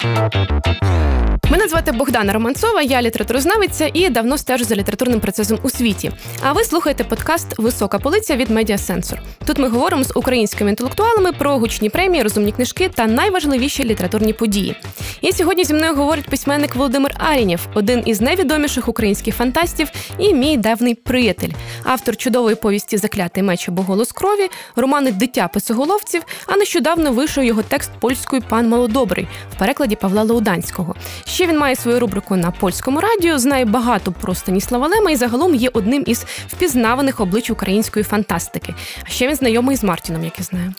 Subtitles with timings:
[0.00, 1.37] Thank you.
[1.50, 6.12] Мене звати Богдана Романцова, я літературознавиця і давно стежу за літературним процесом у світі.
[6.42, 9.22] А ви слухаєте подкаст Висока полиця від Медіасенсор.
[9.46, 14.76] Тут ми говоримо з українськими інтелектуалами про гучні премії, розумні книжки та найважливіші літературні події.
[15.20, 19.88] І сьогодні зі мною говорить письменник Володимир Арінєв, один із найвідоміших українських фантастів
[20.18, 21.50] і мій давний приятель,
[21.84, 26.22] автор чудової повісті Заклятий меч або голос крові, романи Дитя писоголовців.
[26.46, 30.94] А нещодавно вийшов його текст польською Пан Малодобрий в перекладі Павла Лауданського.
[31.38, 35.54] Ще він має свою рубрику на польському радіо, знає багато про Станіслава Лема і загалом
[35.54, 38.74] є одним із впізнаваних облич української фантастики.
[39.06, 40.74] А ще він знайомий з Мартіном, як я знаю.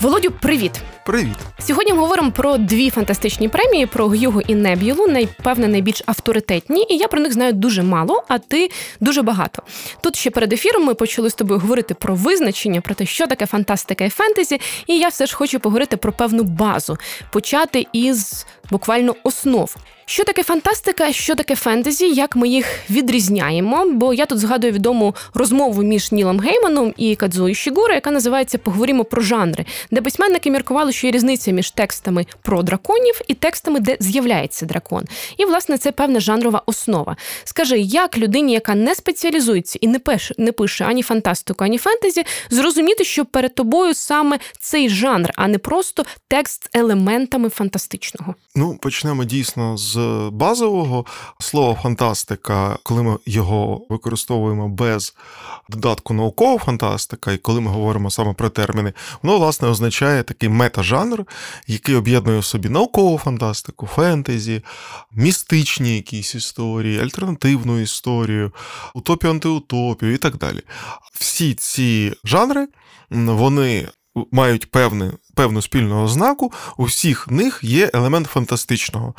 [0.00, 0.72] Володю, привіт!
[1.06, 1.36] Привіт!
[1.58, 6.96] Сьогодні ми говоримо про дві фантастичні премії: про Гюго і Неб'юлу, найпевне найбільш авторитетні, і
[6.96, 9.62] я про них знаю дуже мало, а ти дуже багато.
[10.00, 13.46] Тут ще перед ефіром ми почали з тобою говорити про визначення, про те, що таке
[13.46, 16.98] фантастика і фентезі, і я все ж хочу поговорити про певну базу,
[17.32, 19.76] почати із буквально основ.
[20.08, 23.86] Що таке фантастика, що таке фентезі, як ми їх відрізняємо?
[23.92, 29.04] Бо я тут згадую відому розмову між Нілом Гейманом і Кадзуї Шігура, яка називається Поговоримо
[29.04, 33.96] про жанри, де письменники міркували, що є різниця між текстами про драконів і текстами, де
[34.00, 35.04] з'являється дракон.
[35.36, 37.16] І власне це певна жанрова основа.
[37.44, 42.24] Скажи, як людині, яка не спеціалізується і не пише, не пише ані фантастику, ані фентезі,
[42.50, 48.34] зрозуміти, що перед тобою саме цей жанр, а не просто текст з елементами фантастичного.
[48.54, 49.95] Ну почнемо дійсно з
[50.32, 51.04] базового
[51.38, 55.14] слова фантастика, коли ми його використовуємо без
[55.68, 61.24] додатку наукова фантастика, і коли ми говоримо саме про терміни, воно власне означає такий метажанр,
[61.66, 64.62] який об'єднує в собі наукову фантастику, фентезі,
[65.12, 68.52] містичні якісь історії, альтернативну історію,
[68.94, 70.60] утопію, антиутопію і так далі.
[71.12, 72.68] Всі ці жанри
[73.10, 73.88] вони
[74.32, 79.14] мають певне, певну спільну ознаку, у всіх них є елемент фантастичного.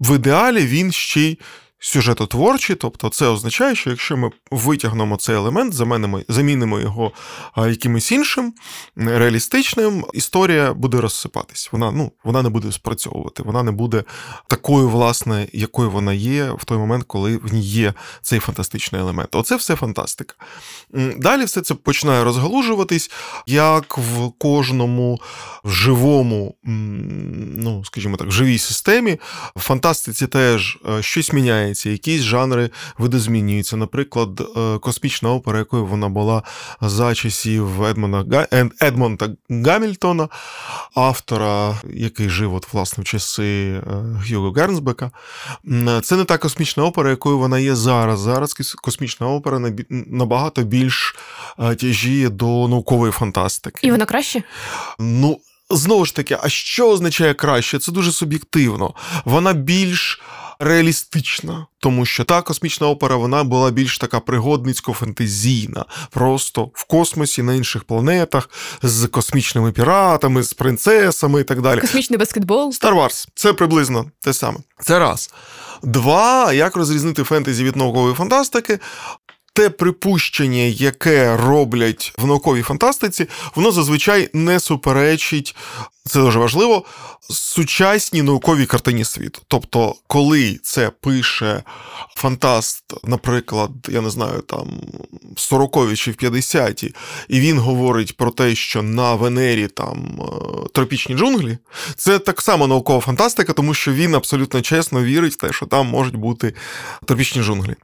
[0.00, 1.38] В ідеалі він ще й
[1.80, 7.12] сюжетотворчі, тобто це означає, що якщо ми витягнемо цей елемент, замінимо, замінимо його
[7.56, 8.54] якимось іншим,
[8.96, 11.68] реалістичним, історія буде розсипатись.
[11.72, 14.04] Вона ну, вона не буде спрацьовувати, вона не буде
[14.46, 19.34] такою, власне, якою вона є в той момент, коли в ній є цей фантастичний елемент.
[19.34, 20.34] Оце все фантастика.
[21.16, 23.10] Далі все це починає розгалужуватись,
[23.46, 25.20] як в кожному
[25.64, 29.18] живому, ну, скажімо так, живій системі.
[29.56, 33.76] В фантастиці теж е, щось міняє міняється, якісь жанри видозмінюються.
[33.76, 36.42] Наприклад, е, космічна опера, якою вона була
[36.80, 38.46] за часів Едмона
[38.82, 40.28] Едмонта Гамільтона,
[40.94, 43.82] автора, який жив от, власне в часи е,
[44.30, 45.10] Гюго Гернсбека.
[46.02, 48.20] Це не та космічна опера, якою вона є зараз.
[48.20, 51.16] Зараз космічна опера набагато більш
[51.58, 53.86] е, тяжіє до наукової фантастики.
[53.86, 54.42] І вона краще?
[54.98, 55.40] Ну.
[55.72, 57.78] Знову ж таки, а що означає краще?
[57.78, 58.94] Це дуже суб'єктивно.
[59.24, 60.20] Вона більш
[60.60, 67.54] реалістична, тому що та космічна опера вона була більш така пригодницько-фентезійна, просто в космосі на
[67.54, 68.50] інших планетах
[68.82, 71.80] з космічними піратами, з принцесами і так далі.
[71.80, 72.68] Космічний баскетбол.
[72.68, 73.28] Star Wars.
[73.34, 74.58] це приблизно те саме.
[74.80, 75.30] Це раз.
[75.82, 78.78] Два, як розрізнити фентезі від наукової фантастики?
[79.52, 85.56] Те припущення, яке роблять в науковій фантастиці, воно зазвичай не суперечить,
[86.04, 86.84] це дуже важливо,
[87.30, 89.40] сучасній науковій картині світу.
[89.48, 91.62] Тобто, коли це пише
[92.16, 94.68] фантаст, наприклад, я не знаю, там
[95.36, 96.94] 40-ві чи в 50-ті,
[97.28, 101.58] і він говорить про те, що на Венері там е, тропічні джунглі,
[101.96, 105.86] це так само наукова фантастика, тому що він абсолютно чесно вірить в те, що там
[105.86, 106.54] можуть бути
[107.06, 107.76] тропічні джунглі.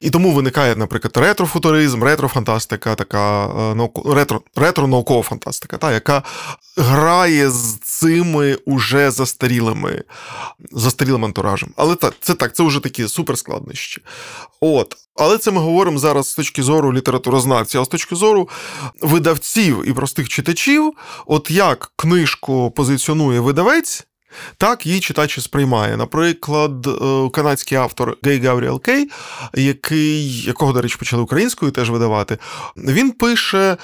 [0.00, 6.22] І тому виникає, наприклад, ретрофутуризм, ретрофантастика, така е, ретро, ретро-наукова фантастика, та, яка
[6.76, 10.02] грає з цими уже застарілими
[10.72, 11.70] застарілим антуражем.
[11.76, 14.02] Але та, це так, це вже такі суперскладнощі.
[14.60, 14.96] От.
[15.14, 18.48] Але це ми говоримо зараз з точки зору літературознавців, а з точки зору
[19.02, 20.92] видавців і простих читачів,
[21.26, 24.07] от як книжку позиціонує видавець.
[24.56, 25.96] Так, її читач сприймає.
[25.96, 29.10] Наприклад, е, канадський автор Гей Гавріел Кей,
[29.54, 32.38] який, якого, до речі, почали українською теж видавати,
[32.76, 33.76] він пише.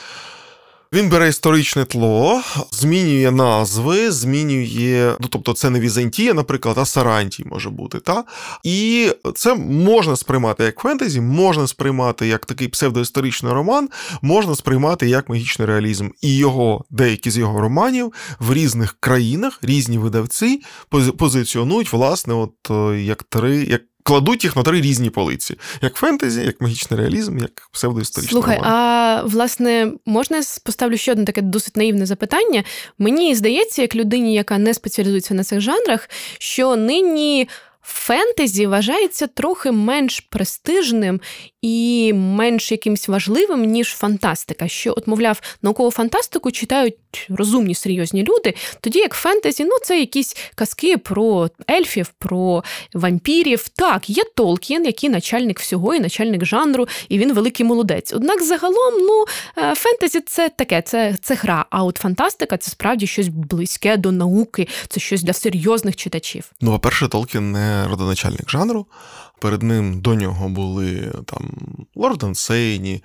[0.95, 7.45] Він бере історичне тло, змінює назви, змінює, ну тобто це не Візантія, наприклад, а Сарантій
[7.47, 8.01] може бути.
[8.01, 8.25] Та?
[8.65, 13.89] І це можна сприймати як фентезі, можна сприймати як такий псевдоісторичний роман,
[14.23, 16.09] можна сприймати як магічний реалізм.
[16.23, 20.63] І його, деякі з його романів в різних країнах різні видавці
[21.19, 26.41] позиціонують, власне, от е, як три, як кладуть їх на три різні полиці: як фентезі,
[26.41, 28.73] як магічний реалізм, як псевдоісторичний Слухай, роман.
[28.73, 32.65] а власне, можна поставлю ще одне таке досить наївне запитання.
[32.99, 37.49] Мені здається, як людині, яка не спеціалізується на цих жанрах, що нині.
[37.87, 41.21] Фентезі вважається трохи менш престижним
[41.63, 44.69] і менш якимсь важливим, ніж фантастика.
[44.69, 46.95] Що, от, мовляв, наукову фантастику читають
[47.29, 52.65] розумні серйозні люди, тоді як фентезі, ну це якісь казки про ельфів, про
[52.95, 53.69] вампірів.
[53.69, 58.13] Так, є Толкін, який начальник всього і начальник жанру, і він великий молодець.
[58.13, 59.25] Однак загалом, ну,
[59.59, 61.65] е, фентезі це таке, це, це гра.
[61.71, 66.53] А от фантастика це справді щось близьке до науки, це щось для серйозних читачів.
[66.61, 68.89] Ну, по-перше, Толкін не родоначальник жанру.
[69.41, 71.51] Перед ним до нього були там
[71.95, 73.03] Лорден Сейні,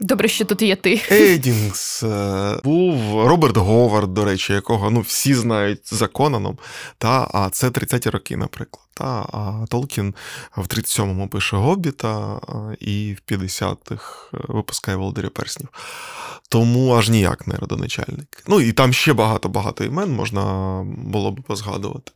[0.00, 1.02] Добре, що тут є ти.
[1.10, 6.58] Едінгс, е, був Роберт Говард, до речі, якого ну, всі знають за Конаном.
[6.98, 8.84] Та, А це 30-ті роки, наприклад.
[8.94, 10.14] Та, А Толкін
[10.56, 12.40] в 37-му пише Гобіта
[12.80, 15.68] і в 50-х е, випускає Володаря Перснів.
[16.48, 18.42] Тому аж ніяк не родоначальник.
[18.46, 20.42] Ну і там ще багато-багато імен можна
[20.86, 22.12] було б позгадувати.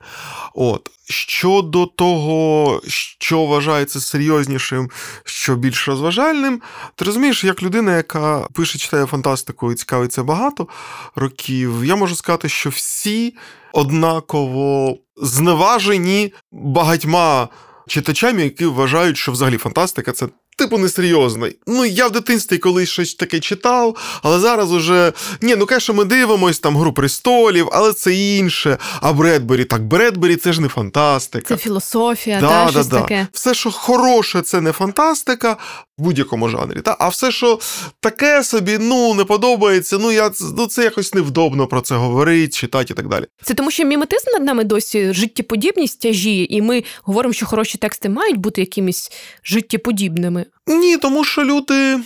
[0.55, 0.91] От.
[1.09, 2.81] Щодо того,
[3.19, 4.91] що вважається серйознішим,
[5.25, 6.61] що більш розважальним,
[6.95, 10.69] ти розумієш, як людина, яка пише, читає фантастику і цікавиться багато
[11.17, 13.35] років, я можу сказати, що всі
[13.73, 17.49] однаково зневажені багатьма
[17.87, 21.57] читачами, які вважають, що взагалі фантастика це типу несерйозний.
[21.67, 25.13] Ну, я в дитинстві колись щось таке читав, але зараз уже.
[25.41, 28.79] Ні, ну каже, ми дивимось там Гру престолів, але це інше.
[29.01, 31.57] А Бредбері, так, Бредбері це ж не фантастика.
[31.57, 33.01] Це філософія, да, та, да, щось да.
[33.01, 33.27] таке.
[33.33, 35.57] Все, що хороше, це не фантастика
[35.99, 36.81] в будь-якому жанрі.
[36.81, 36.97] Та?
[36.99, 37.59] А все, що
[38.01, 42.93] таке собі, ну, не подобається, ну, я, ну це якось невдобно про це говорити, читати
[42.93, 43.25] і так далі.
[43.43, 48.09] Це тому, що міметизм над нами досі життєподібність тяжіє, і ми говоримо, що хороші тексти
[48.09, 49.13] мають бути якимись
[49.45, 50.44] життєподібними.
[50.67, 52.01] Ні, тому що люди.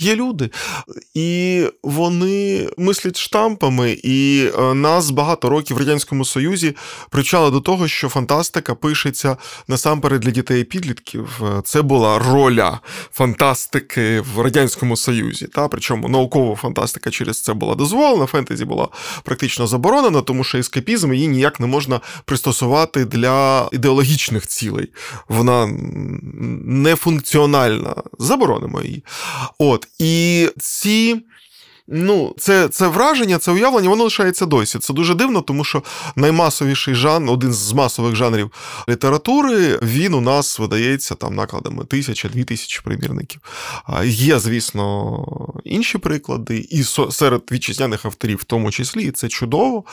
[0.00, 0.50] Є люди,
[1.14, 6.76] і вони мислять штампами, і е, нас багато років в радянському союзі
[7.10, 9.36] привчали до того, що фантастика пишеться
[9.68, 11.42] насамперед для дітей і підлітків.
[11.64, 12.80] Це була роля
[13.12, 15.46] фантастики в радянському союзі.
[15.46, 18.26] Та причому наукова фантастика через це була дозволена.
[18.26, 18.88] Фентезі була
[19.24, 24.88] практично заборонена, тому що ескапізм її ніяк не можна пристосувати для ідеологічних цілей.
[25.28, 25.66] Вона
[26.64, 27.94] не функціональна.
[28.18, 29.04] Заборонимо її.
[29.58, 29.85] От.
[29.98, 31.22] І ці.
[31.88, 34.78] Ну, це це враження, це уявлення, воно лишається досі.
[34.78, 35.82] Це дуже дивно, тому що
[36.16, 38.50] наймасовіший жанр, один з масових жанрів
[38.88, 43.40] літератури, він у нас видається там накладами тисяча-дві тисячі примірників.
[44.04, 45.26] Є, звісно,
[45.64, 49.84] інші приклади, і серед вітчизняних авторів, в тому числі, і це чудово.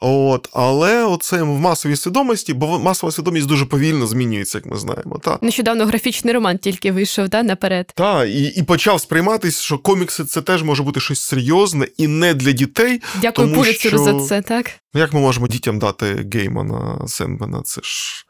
[0.00, 5.18] От, Але оце в масовій свідомості, бо масова свідомість дуже повільно змінюється, як ми знаємо.
[5.22, 5.38] Та.
[5.42, 7.92] Нещодавно графічний роман тільки вийшов та, наперед.
[7.94, 12.34] Так, і, і почав сприйматися, що комікси це теж може бути щось серйозне і не
[12.34, 13.02] для дітей.
[13.20, 14.04] Дякую тому, Пуліцеру що...
[14.04, 14.70] за це, так?
[14.94, 17.62] Ну, як ми можемо дітям дати Геймана Сенбена?
[17.62, 18.26] Це ж.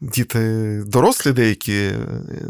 [0.00, 1.90] Діти дорослі деякі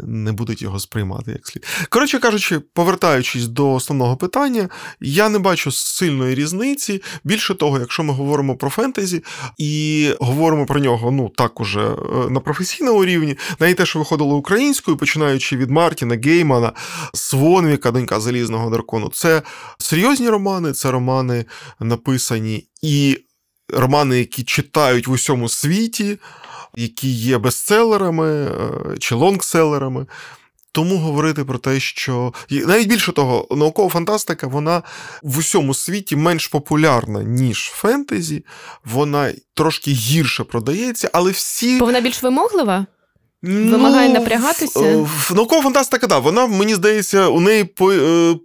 [0.03, 1.65] не будуть його сприймати як слід.
[1.89, 7.01] Коротше кажучи, повертаючись до основного питання, я не бачу сильної різниці.
[7.23, 9.23] Більше того, якщо ми говоримо про фентезі
[9.57, 11.95] і говоримо про нього ну так уже
[12.29, 16.71] на професійному рівні, навіть те, що виходило українською, починаючи від Мартіна, Геймана,
[17.13, 19.41] Свонвіка, Донька Залізного дракону, це
[19.77, 21.45] серйозні романи, це романи
[21.79, 23.17] написані і
[23.73, 26.17] романи, які читають в усьому світі
[26.77, 28.51] які є бестселерами
[28.99, 30.05] чи лонгселерами.
[30.71, 34.83] Тому говорити про те, що навіть більше того, наукова фантастика, вона
[35.23, 38.45] в усьому світі менш популярна, ніж фентезі,
[38.85, 41.79] вона трошки гірше продається, але всі.
[41.79, 42.85] Бо вона більш вимоглива?
[43.43, 44.79] Вимагає ну, напрягатися?
[44.97, 47.93] В наукова фантастика, да, вона, мені здається, у неї по,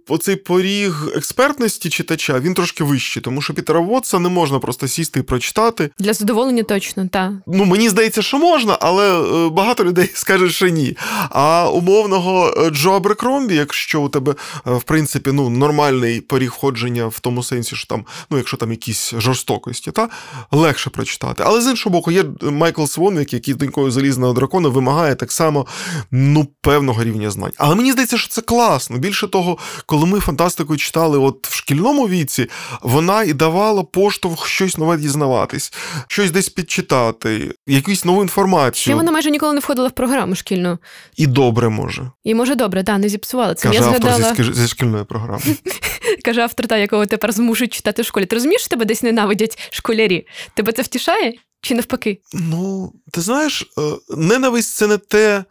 [0.07, 5.19] оцей поріг експертності читача він трошки вищий, тому що Пітера Вотса не можна просто сісти
[5.19, 5.89] і прочитати.
[5.99, 7.31] Для задоволення точно, так.
[7.47, 10.97] Ну, мені здається, що можна, але багато людей скажуть, що ні.
[11.29, 14.35] А умовного Джо Абрекромбі, якщо у тебе,
[14.65, 19.13] в принципі, ну, нормальний поріг входження в тому сенсі, що там, ну, якщо там якісь
[19.17, 20.09] жорстокості, та,
[20.51, 21.43] легше прочитати.
[21.45, 25.67] Але з іншого боку, є Майкл Свонвік, який донькою залізного дракона вимагає так само
[26.11, 27.51] ну, певного рівня знань.
[27.57, 28.97] Але мені здається, що це класно.
[28.97, 32.47] Більше того, коли ми фантастику читали от в шкільному віці,
[32.81, 35.73] вона і давала поштовх щось нове дізнаватись,
[36.07, 38.81] щось десь підчитати, якусь нову інформацію.
[38.81, 40.77] Ще вона майже ніколи не входила в програму шкільну.
[41.15, 42.11] І добре може.
[42.23, 43.67] І може добре, так, не зіпсувала це.
[43.67, 44.35] Каже Я автор згадала...
[44.35, 45.41] зі, зі шкільної програми.
[46.25, 48.25] Каже автор, та, якого тепер змушують читати в школі.
[48.25, 50.27] Ти розумієш, що тебе десь ненавидять школярі?
[50.53, 51.33] Тебе це втішає?
[51.63, 52.19] Чи навпаки?
[52.33, 53.81] Ну, ти знаєш, е,
[54.17, 55.43] ненависть це не те.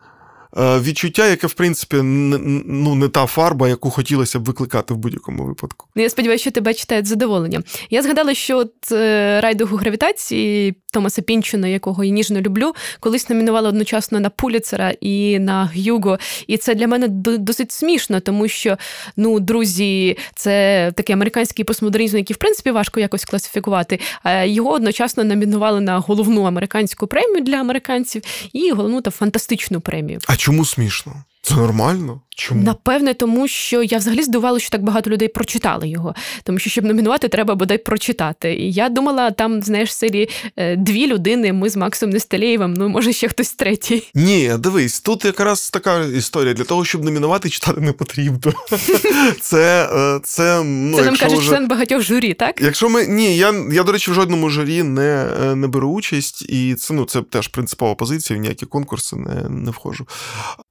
[0.57, 5.45] Е, відчуття, яке, в принципі, ну, не та фарба, яку хотілося б викликати в будь-якому
[5.45, 5.87] випадку.
[5.95, 7.65] Ну, я сподіваюся, що тебе читають з задоволенням.
[7.91, 13.69] Я згадала, що от е, райдугу гравітації Томаса Пінчина, якого я ніжно люблю, колись номінували
[13.69, 16.19] одночасно на Пуліцера і на Гюго.
[16.47, 18.77] І це для мене досить смішно, тому що
[19.17, 24.01] ну, друзі, це такий американський постмодернізм, який в принципі важко якось класифікувати.
[24.45, 28.23] Його одночасно номінували на головну американську премію для американців
[28.53, 30.19] і головну та фантастичну премію.
[30.27, 31.25] А чому смішно?
[31.43, 32.21] Це нормально?
[32.37, 32.63] Чому?
[32.63, 36.15] Напевне, тому що я взагалі здивувалася, що так багато людей прочитали його.
[36.45, 38.55] Тому що, щоб номінувати, треба бодай прочитати.
[38.55, 42.89] І я думала, там, знаєш, в селі е, дві людини, ми з Максом Нестелєєвим, ну,
[42.89, 44.11] може, ще хтось третій.
[44.15, 46.55] Ні, дивись, тут якраз така історія.
[46.55, 48.53] Для того, щоб номінувати, читати не потрібно.
[49.41, 51.49] Це е, це, ну, це нам каже вже...
[51.49, 52.61] член багатьох журі, так?
[52.63, 53.07] Якщо ми.
[53.07, 56.95] Ні, я, я до речі, в жодному журі не е, не беру участь, і це
[56.95, 60.07] ну, це теж принципова позиція, в ніякі конкурси не не входжу.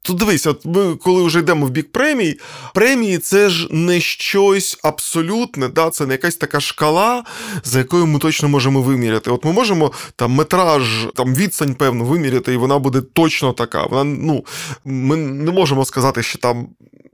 [0.01, 2.39] Тут дивись, от ми коли вже йдемо в бік премій,
[2.73, 7.23] премії це ж не щось абсолютне, да, це не якась така шкала,
[7.63, 9.31] за якою ми точно можемо виміряти.
[9.31, 13.85] От ми можемо там метраж, там відстань певну виміряти, і вона буде точно така.
[13.85, 14.45] Вона, ну,
[14.85, 16.67] Ми не можемо сказати, що там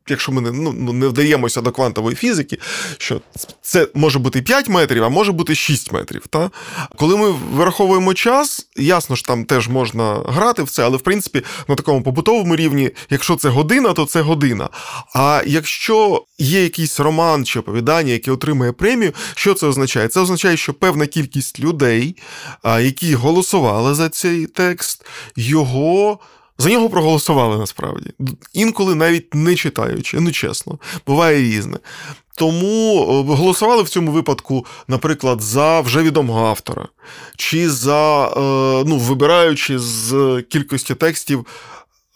[0.09, 2.57] якщо ми не ну, ну, не вдаємося до квантової фізики,
[2.97, 3.21] що
[3.61, 6.27] це може бути 5 метрів, а може бути 6 метрів.
[6.27, 6.51] Та?
[6.95, 11.43] Коли ми враховуємо час, ясно ж там теж можна грати в це, але в принципі
[11.67, 14.69] на такому побутовому рівні, якщо це година, то це година.
[15.15, 20.07] А якщо є якийсь роман чи оповідання, яке отримує премію, що це означає?
[20.07, 22.17] Це означає, що певна кількість людей,
[22.65, 25.05] які голосували за цей текст,
[25.35, 26.19] його.
[26.59, 28.11] За нього проголосували насправді.
[28.53, 31.77] Інколи навіть не читаючи, ну чесно, буває різне.
[32.37, 36.87] Тому голосували в цьому випадку, наприклад, за вже відомого автора,
[37.35, 38.29] чи за е,
[38.87, 41.45] ну, вибираючи з кількості текстів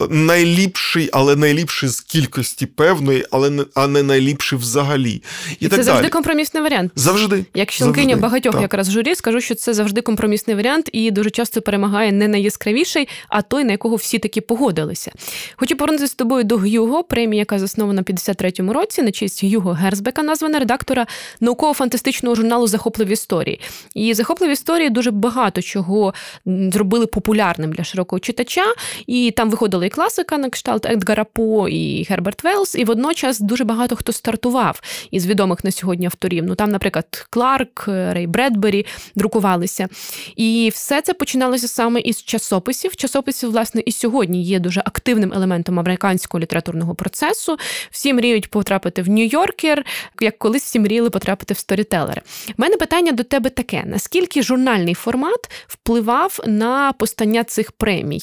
[0.10, 5.22] найліпший, але найліпший з кількості певної, але не а не найліпший взагалі.
[5.60, 6.12] І, і так це завжди далі.
[6.12, 6.92] компромісний варіант.
[6.96, 7.46] Завжди.
[7.54, 8.62] Як членкиня багатьох так.
[8.62, 13.42] якраз журі, скажу, що це завжди компромісний варіант, і дуже часто перемагає не найяскравіший, а
[13.42, 15.12] той, на якого всі таки погодилися.
[15.56, 19.72] Хочу повернутися з тобою до Гюго, премія, яка заснована в 53-му році, на честь Гюго
[19.72, 21.08] Герсбека, названа редактора
[21.40, 23.60] науково-фантастичного журналу Захопливі історії.
[23.96, 26.14] І захопливі історії дуже багато чого
[26.46, 28.66] зробили популярним для широкого читача,
[29.08, 33.96] і там виходили класика на кшталт Едгара По і Герберт Велс, і водночас дуже багато
[33.96, 34.82] хто стартував
[35.12, 36.44] із відомих на сьогодні авторів.
[36.48, 39.88] Ну там, наприклад, Кларк, Рей Бредбері друкувалися.
[40.36, 42.96] І все це починалося саме із часописів.
[42.96, 47.58] Часописів, власне, і сьогодні є дуже активним елементом американського літературного процесу.
[47.92, 49.84] Всі мріють потрапити в Нью-Йоркер,
[50.22, 52.22] як колись всі мріяли потрапити в сторітелери.
[52.58, 58.22] Мене питання до тебе таке: наскільки журнальний формат впливав на постання цих премій?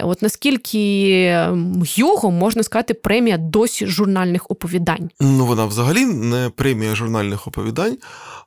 [0.00, 0.87] От наскільки
[1.96, 5.10] його можна сказати премія досі журнальних оповідань.
[5.20, 7.98] Ну вона взагалі не премія журнальних оповідань,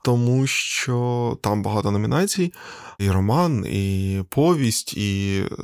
[0.02, 2.54] тому що там багато номінацій.
[3.00, 5.56] І роман, і повість, і е,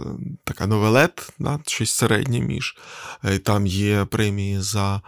[0.44, 2.78] така новелет, да, щось середнє між.
[3.34, 5.02] І Там є премії за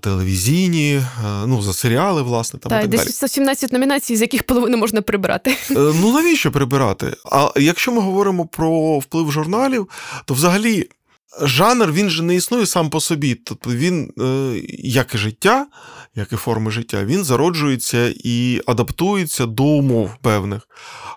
[0.00, 1.02] телевізійні,
[1.46, 2.60] ну, за серіали, власне.
[2.60, 3.30] Там, так, і так десь далі.
[3.30, 5.50] 17 номінацій, з яких половину можна прибирати.
[5.50, 7.16] Е, ну навіщо прибирати?
[7.32, 9.88] А якщо ми говоримо про вплив журналів,
[10.24, 10.88] то взагалі.
[11.40, 13.34] Жанр він же не існує сам по собі.
[13.34, 15.66] Тобто він, е, як і життя,
[16.14, 20.68] як і форми життя, він зароджується і адаптується до умов певних.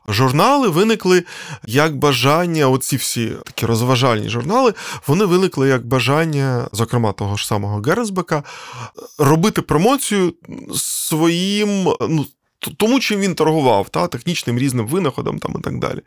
[0.07, 1.23] Журнали виникли
[1.65, 4.73] як бажання, оці всі такі розважальні журнали,
[5.07, 8.43] вони виникли як бажання, зокрема того ж самого Гернсбека,
[9.17, 10.33] робити промоцію
[10.75, 12.25] своїм ну,
[12.77, 15.99] тому, чим він торгував, та, технічним різним винаходом там і так далі.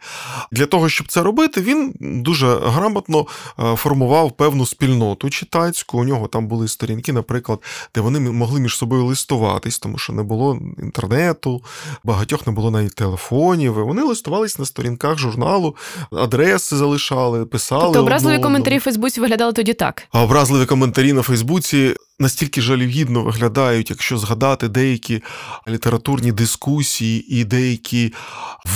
[0.53, 3.27] Для того, щоб це робити, він дуже грамотно
[3.61, 5.99] е, формував певну спільноту читацьку.
[5.99, 7.59] У нього там були сторінки, наприклад,
[7.95, 11.63] де вони могли між собою листуватись, тому що не було інтернету,
[12.05, 13.73] багатьох не було навіть телефонів.
[13.75, 15.77] Вони листувались на сторінках журналу,
[16.13, 17.85] адреси залишали, писали.
[17.85, 20.03] Тобто образливі коментарі в Фейсбуці виглядали тоді так.
[20.13, 25.23] А образливі коментарі на Фейсбуці настільки жалюгідно виглядають, якщо згадати деякі
[25.69, 28.15] літературні дискусії і деякі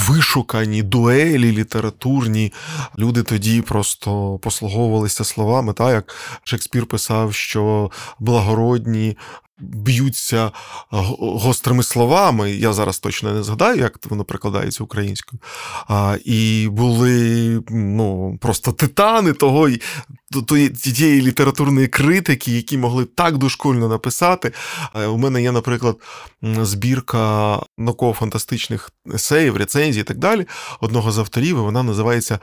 [0.08, 2.52] вишукані дуелі літературні,
[2.98, 9.16] люди тоді просто послуговувалися словами, так як Шекспір писав, що благородні
[9.62, 10.50] б'ються
[10.90, 12.50] гострими словами.
[12.50, 15.40] Я зараз точно не згадаю, як воно прикладається українською.
[15.88, 19.68] А, І були ну, просто титани того
[20.82, 24.52] тієї літературної критики, які могли так дошкольно написати.
[25.08, 25.96] У мене є, наприклад,
[26.42, 30.46] збірка науково-фантастичних есеїв, рецензій і так далі.
[30.80, 32.38] Одного з авторів, і вона називається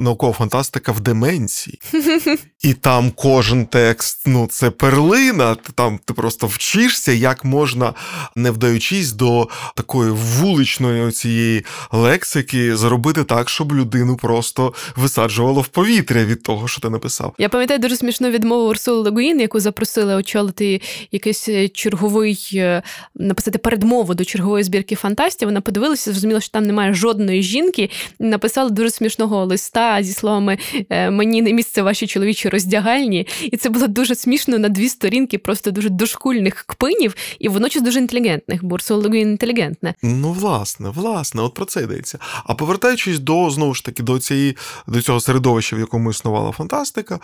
[0.00, 1.80] наукова фантастика в деменції.
[2.62, 5.54] І там кожен текст, ну це перлина.
[5.54, 7.94] Там ти просто вчишся, як можна,
[8.36, 16.24] не вдаючись до такої вуличної цієї лексики, зробити так, щоб людину просто висаджувало в повітря
[16.24, 17.34] від того, що ти написав.
[17.38, 20.80] Я пам'ятаю дуже смішну відмову Урсули Легуїн, яку запросили очолити
[21.12, 22.82] якийсь е, черговий е,
[23.14, 25.48] написати передмову до чергової збірки фантастів.
[25.48, 27.90] Вона подивилася, зрозуміла, що там немає жодної жінки.
[28.18, 30.58] Написала дуже смішного листа зі словами
[30.90, 33.26] «Е, Мені не місце ваші чоловічі роздягальні.
[33.42, 37.98] І це було дуже смішно на дві сторінки, просто дуже дошкульних кпинів і водночас дуже
[37.98, 39.94] інтелігентних, бо Урсула Легуїн інтелігентне.
[40.02, 42.18] Ну, власне, власне, от про це йдеться.
[42.44, 47.20] А повертаючись до знову ж таки до цієї до цього середовища, в якому існувала фантастика.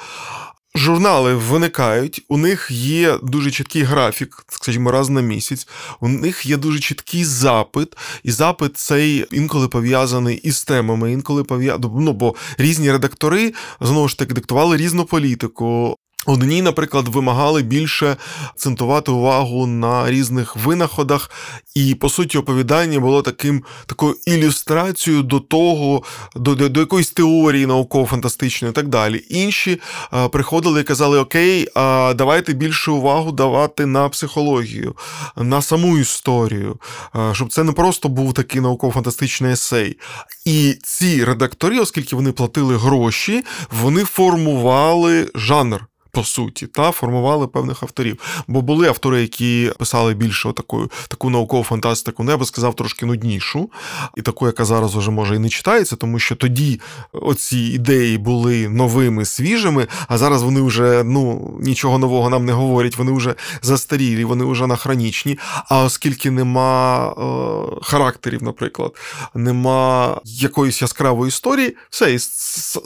[0.74, 5.68] Журнали виникають, у них є дуже чіткий графік, скажімо, раз на місяць.
[6.00, 11.90] У них є дуже чіткий запит, і запит цей інколи пов'язаний із темами, інколи пов'язаний.
[11.94, 15.96] Ну, бо різні редактори знову ж таки диктували різну політику.
[16.28, 18.16] Одні, наприклад, вимагали більше
[18.50, 21.30] акцентувати увагу на різних винаходах,
[21.74, 26.02] і по суті оповідання було таким такою ілюстрацією до того,
[26.36, 29.24] до до, до якоїсь теорії науково-фантастичної і так далі.
[29.28, 29.80] Інші
[30.10, 34.96] а, е, приходили і казали: Окей, а давайте більше увагу давати на психологію,
[35.36, 36.76] на саму історію,
[37.12, 39.98] а, е, щоб це не просто був такий науково-фантастичний есей.
[40.44, 47.82] І ці редактори, оскільки вони платили гроші, вони формували жанр по суті, та формували певних
[47.82, 48.44] авторів.
[48.48, 53.06] Бо були автори, які писали більше таку, таку наукову фантастику, ну я би сказав, трошки
[53.06, 53.70] нуднішу,
[54.16, 56.80] і таку, яка зараз уже може і не читається, тому що тоді
[57.12, 62.96] оці ідеї були новими, свіжими, а зараз вони вже ну нічого нового нам не говорять,
[62.96, 65.38] вони вже застарілі, вони вже анахронічні.
[65.68, 68.92] А оскільки нема е, характерів, наприклад,
[69.34, 72.18] нема якоїсь яскравої історії, все і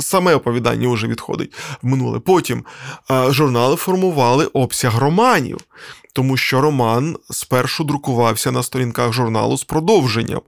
[0.01, 1.53] саме оповідання вже відходить
[1.83, 2.19] в минуле.
[2.19, 2.65] Потім
[3.31, 5.59] журнали формували обсяг романів,
[6.13, 10.41] тому що роман спершу друкувався на сторінках журналу з продовженням.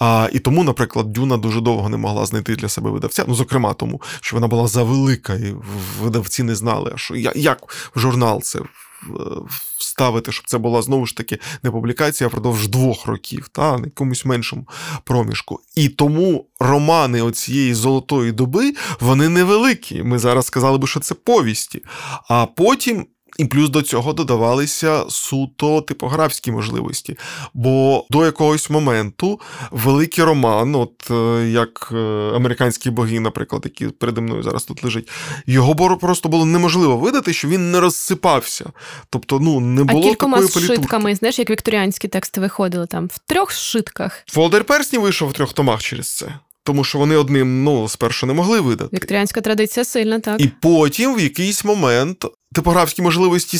[0.00, 3.24] А, І тому, наприклад, Дюна дуже довго не могла знайти для себе видавця.
[3.28, 5.54] Ну, зокрема, тому що вона була завелика, і
[6.00, 8.58] видавці не знали, що як в журнал це.
[9.78, 14.24] Вставити, щоб це була знову ж таки не публікація впродовж двох років, та на якомусь
[14.24, 14.68] меншому
[15.04, 15.60] проміжку.
[15.74, 20.02] І тому романи оцієї золотої доби вони невеликі.
[20.02, 21.82] Ми зараз сказали би, що це повісті.
[22.28, 23.06] А потім
[23.38, 27.18] і плюс до цього додавалися суто типографські можливості.
[27.54, 31.96] Бо до якогось моменту великий роман, от е, як е,
[32.34, 35.08] американські боги, наприклад, які переді мною зараз тут лежить,
[35.46, 38.64] його просто було неможливо видати, що він не розсипався.
[39.10, 40.82] Тобто, ну не було а кількома такої політурки.
[40.82, 44.24] шитками, знаєш, як вікторіанські тексти виходили там в трьох шитках.
[44.34, 46.34] Володар Персні вийшов в трьох томах через це.
[46.64, 48.96] Тому що вони одним ну спершу не могли видати.
[48.96, 50.40] Вікторіанська традиція сильна, так.
[50.40, 52.24] І потім в якийсь момент
[52.54, 53.58] типографські можливості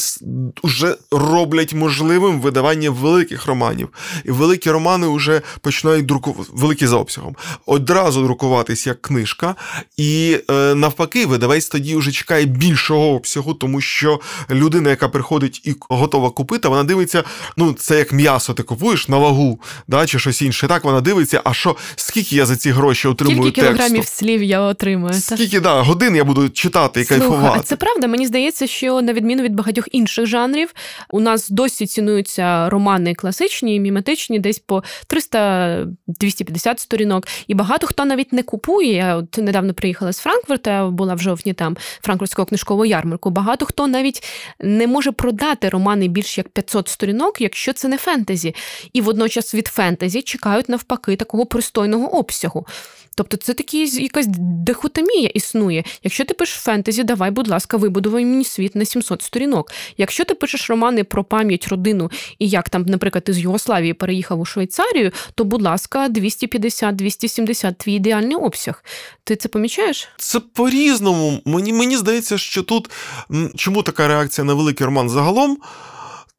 [0.64, 3.88] вже роблять можливим видавання великих романів.
[4.24, 7.36] І великі романи вже починають друкувати великі за обсягом.
[7.66, 9.54] Одразу друкуватись як книжка,
[9.96, 14.20] і е, навпаки, видавець тоді вже чекає більшого обсягу, тому що
[14.50, 17.24] людина, яка приходить і готова купити, вона дивиться,
[17.56, 20.68] ну це як м'ясо, ти купуєш на вагу, да, чи щось інше.
[20.68, 24.60] Так вона дивиться, а що, скільки я за ці гроші отримую Скільки кілограмів слів я
[24.60, 25.14] отримую?
[25.14, 27.58] Скільки да, годин я буду читати і Слуха, кайфувати.
[27.60, 30.74] А це правда, мені здається, що що на відміну від багатьох інших жанрів,
[31.10, 37.26] у нас досі цінуються романи класичні, міметичні, десь по 300-250 сторінок.
[37.46, 38.92] І багато хто навіть не купує.
[38.92, 43.30] Я от недавно приїхала з Франкфурта, була в жовтні там франкфуртського книжкового ярмарку.
[43.30, 44.22] Багато хто навіть
[44.60, 48.54] не може продати романи більш як 500 сторінок, якщо це не фентезі.
[48.92, 52.66] І водночас від фентезі чекають навпаки такого пристойного обсягу.
[53.18, 55.84] Тобто це такі якась дихотомія існує.
[56.02, 59.72] Якщо ти пишеш фентезі, давай, будь ласка, вибудувай мені світ на 700 сторінок.
[59.96, 64.40] Якщо ти пишеш романи про пам'ять, родину і як там, наприклад, ти з Югославії переїхав
[64.40, 68.84] у Швейцарію, то, будь ласка, 250-270 твій ідеальний обсяг.
[69.24, 70.08] Ти це помічаєш?
[70.16, 71.40] Це по-різному.
[71.44, 72.90] Мені, Мені здається, що тут
[73.56, 75.58] чому така реакція на великий роман загалом?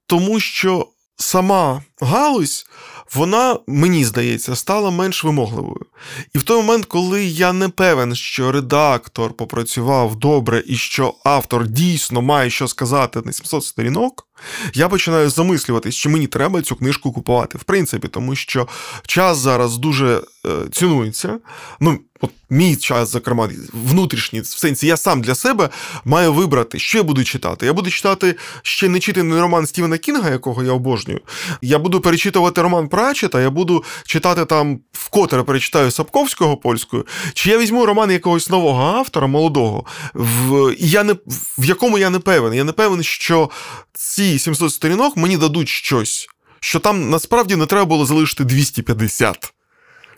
[0.08, 2.66] Тому що сама галузь
[3.14, 5.86] вона, мені здається, стала менш вимогливою.
[6.34, 11.68] І в той момент, коли я не певен, що редактор попрацював добре і що автор
[11.68, 14.29] дійсно має що сказати на 700 сторінок,
[14.74, 17.58] я починаю замислюватись, чи мені треба цю книжку купувати.
[17.58, 18.68] В принципі, тому що
[19.08, 21.40] час зараз дуже е, цінується.
[21.80, 25.70] Ну, от мій час, зокрема, внутрішній в сенсі, я сам для себе
[26.06, 27.66] маю вибрати, що я буду читати.
[27.66, 31.22] Я буду читати ще не читаний роман Стівена Кінга, якого я обожнюю.
[31.62, 37.58] Я буду перечитувати роман Прачета, я буду читати там вкотре перечитаю Сапковського польською, чи я
[37.58, 41.16] візьму роман якогось нового автора, молодого, в я не
[41.58, 42.54] в якому я не певен.
[42.54, 43.50] Я не певен, що
[43.94, 46.28] ці 700 сторінок мені дадуть щось,
[46.60, 49.54] що там насправді не треба було залишити 250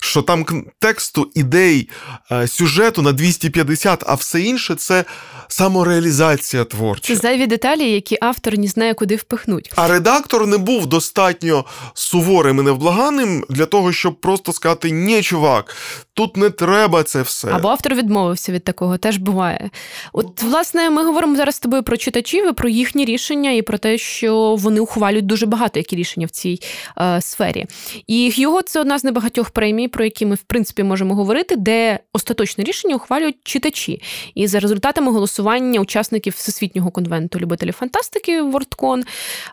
[0.04, 0.46] що там
[0.80, 1.90] тексту, ідей,
[2.32, 5.06] е, сюжету на 250, а все інше це
[5.52, 7.14] самореалізація творча.
[7.14, 9.72] Це зайві деталі, які автор не знає, куди впихнуть.
[9.76, 15.76] А редактор не був достатньо суворим і невблаганим для того, щоб просто сказати: ні, чувак,
[16.14, 17.48] тут не треба це все.
[17.52, 19.70] Або автор відмовився від такого, теж буває.
[20.14, 23.78] От, власне, ми говоримо зараз з тобою про читачів, і про їхні рішення і про
[23.78, 26.60] те, що вони ухвалюють дуже багато які рішення в цій
[26.98, 27.66] е, сфері.
[28.08, 32.00] І його це одна з небагатьох премій про які ми в принципі можемо говорити, де
[32.14, 34.02] остаточне рішення ухвалюють читачі.
[34.36, 35.41] І за результатами голосування
[35.82, 39.04] учасників всесвітнього конвенту любителів фантастики WorldCon,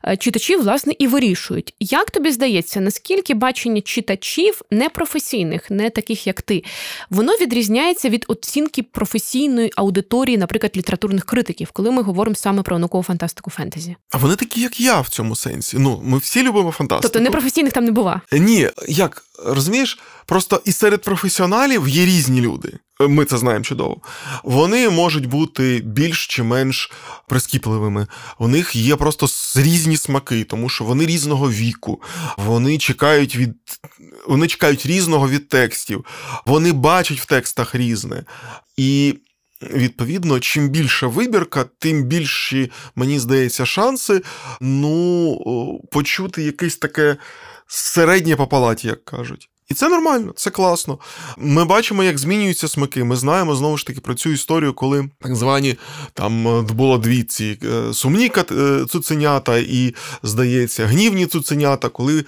[0.05, 1.75] е, читачі власне і вирішують.
[1.81, 6.65] Як тобі здається, наскільки бачення читачів непрофесійних, не таких як ти,
[7.11, 13.03] воно відрізняється від оцінки професійної аудиторії, наприклад, літературних критиків, коли ми говоримо саме про наукову
[13.03, 13.97] фантастику фентезі?
[14.11, 15.77] А вони такі, як я в цьому сенсі.
[15.79, 17.03] Ну, ми всі любимо фантастику.
[17.03, 18.21] Тобто непрофесійних там не бува?
[18.33, 22.79] Ні, як розумієш, просто і серед професіоналів є різні люди.
[23.01, 23.97] Ми це знаємо чудово.
[24.45, 26.91] Вони можуть бути більш чи менш
[27.27, 28.07] прискіпливими.
[28.39, 29.27] У них є просто
[29.61, 32.03] різні смаки, тому що вони різного віку,
[32.37, 33.55] вони чекають від
[34.27, 36.05] вони чекають різного від текстів,
[36.47, 38.25] вони бачать в текстах різне.
[38.77, 39.19] І
[39.63, 44.23] Відповідно, чим більша вибірка, тим більші, мені здається, шанси
[44.61, 47.17] ну, почути якесь таке
[47.67, 49.51] середнє по палаті, як кажуть.
[49.69, 50.99] І це нормально, це класно.
[51.39, 53.05] Ми бачимо, як змінюються смаки.
[53.05, 55.77] Ми знаємо знову ж таки про цю історію, коли так звані
[56.15, 62.25] там е, було дві ці е, сумні е, цуценята і, здається, гнівні цуценята, коли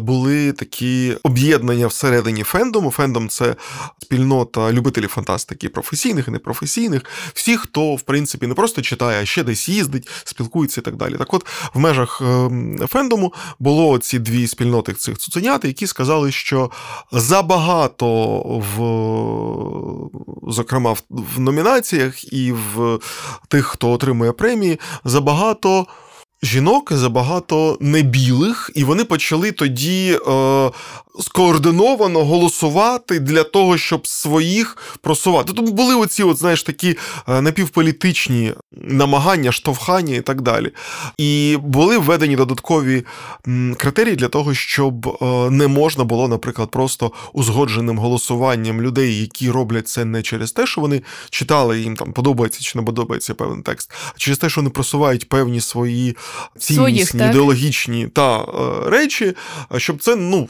[0.00, 2.90] були такі об'єднання всередині фендому.
[2.90, 3.56] Фендом це
[3.98, 7.02] спільнота любителів фантастики, професійних і непрофесійних.
[7.34, 11.14] Всі, хто, в принципі, не просто читає, а ще десь їздить, спілкується і так далі.
[11.14, 16.70] Так от, в межах ем, фендому було ці дві спільноти цих цуценят, які сказали, що
[17.12, 18.80] забагато в,
[20.52, 22.98] зокрема, в номінаціях і в
[23.48, 25.86] тих, хто отримує премії, забагато.
[26.42, 30.70] Жінок забагато небілих, і вони почали тоді е,
[31.20, 35.52] скоординовано голосувати для того, щоб своїх просувати.
[35.56, 36.96] Тобто були оці, от, знаєш, такі
[37.28, 40.70] е, напівполітичні намагання, штовхання і так далі.
[41.18, 43.04] І були введені додаткові
[43.76, 49.88] критерії для того, щоб е, не можна було, наприклад, просто узгодженим голосуванням людей, які роблять
[49.88, 53.92] це не через те, що вони читали їм там подобається чи не подобається певний текст,
[54.14, 56.16] а через те, що вони просувають певні свої
[56.58, 58.44] ціннісні, ідеологічні та е,
[58.90, 59.36] речі,
[59.76, 60.48] щоб це ну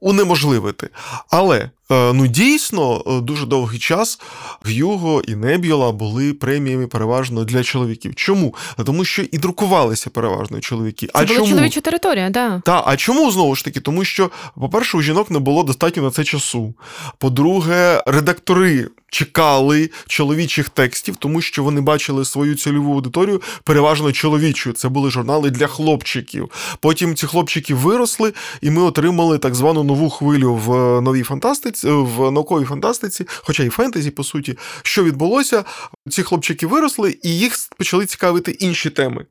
[0.00, 0.88] унеможливити.
[1.30, 4.20] Але ну, дійсно, е, дуже довгий час
[4.64, 8.14] Гюго і Небіла були преміями переважно для чоловіків.
[8.14, 8.54] Чому?
[8.86, 11.06] Тому що і друкувалися переважно чоловіки.
[11.06, 11.50] Це а була чому?
[11.50, 12.62] чоловіча територія, да.
[12.64, 13.80] Та, а чому знову ж таки?
[13.80, 16.74] Тому що, по-перше, у жінок не було достатньо на це часу.
[17.18, 24.74] По-друге, редактори чекали чоловічих текстів, тому що вони бачили свою цільову аудиторію переважно чоловічою.
[24.74, 26.50] Це були журнали для хлопчиків.
[26.80, 31.79] Потім ці хлопчики виросли, і ми отримали так звану нову хвилю в е, новій фантастиці
[31.84, 35.64] в науковій фантастиці, хоча і фентезі, по суті, що відбулося,
[36.10, 39.26] ці хлопчики виросли і їх почали цікавити інші теми.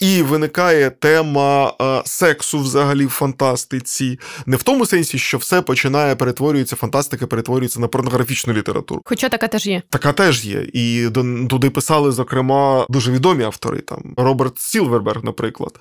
[0.00, 6.16] І виникає тема е, сексу взагалі в фантастиці, не в тому сенсі, що все починає
[6.16, 9.02] перетворюється, фантастика перетворюється на порнографічну літературу.
[9.04, 9.82] Хоча така теж є.
[9.90, 10.66] Така теж є.
[10.72, 11.08] І
[11.50, 15.80] туди писали, зокрема, дуже відомі автори, там Роберт Сілверберг, наприклад,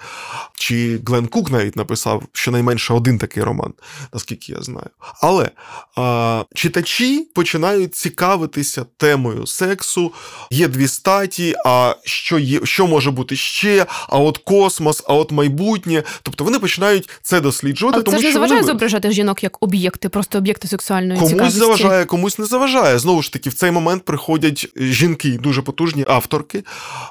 [0.53, 3.73] чи Глен Кук навіть написав щонайменше один такий роман,
[4.13, 4.89] наскільки я знаю.
[5.21, 5.51] Але
[5.97, 10.13] а, читачі починають цікавитися темою сексу,
[10.51, 13.74] є дві статі, а що є, що може бути ще
[14.09, 16.03] а от космос, а от майбутнє.
[16.21, 17.95] Тобто вони починають це досліджувати.
[17.95, 18.73] Але тому це ж не заважає вони...
[18.73, 21.59] зображати жінок як об'єкти, просто об'єкти сексуальної комусь цікавості?
[21.59, 22.99] заважає, комусь не заважає.
[22.99, 26.63] Знову ж таки, в цей момент приходять жінки, дуже потужні авторки.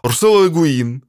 [0.03, 1.03] Русела Легуїн,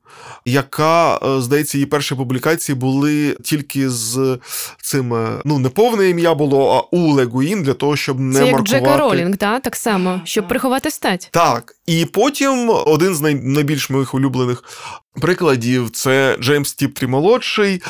[0.45, 4.37] яка, е, здається, її перші публікації були тільки з
[4.81, 8.45] цим, е, ну, не повне ім'я було, а у Легуїн для того, щоб не Це
[8.45, 8.85] як маркувати...
[8.85, 9.59] Джека Ролінг, та?
[9.59, 11.29] так само, щоб приховати стать.
[11.31, 11.75] Так.
[11.85, 14.63] І потім один з найбільш моїх улюблених
[15.21, 17.81] прикладів це Джеймс Тіптрі молодший,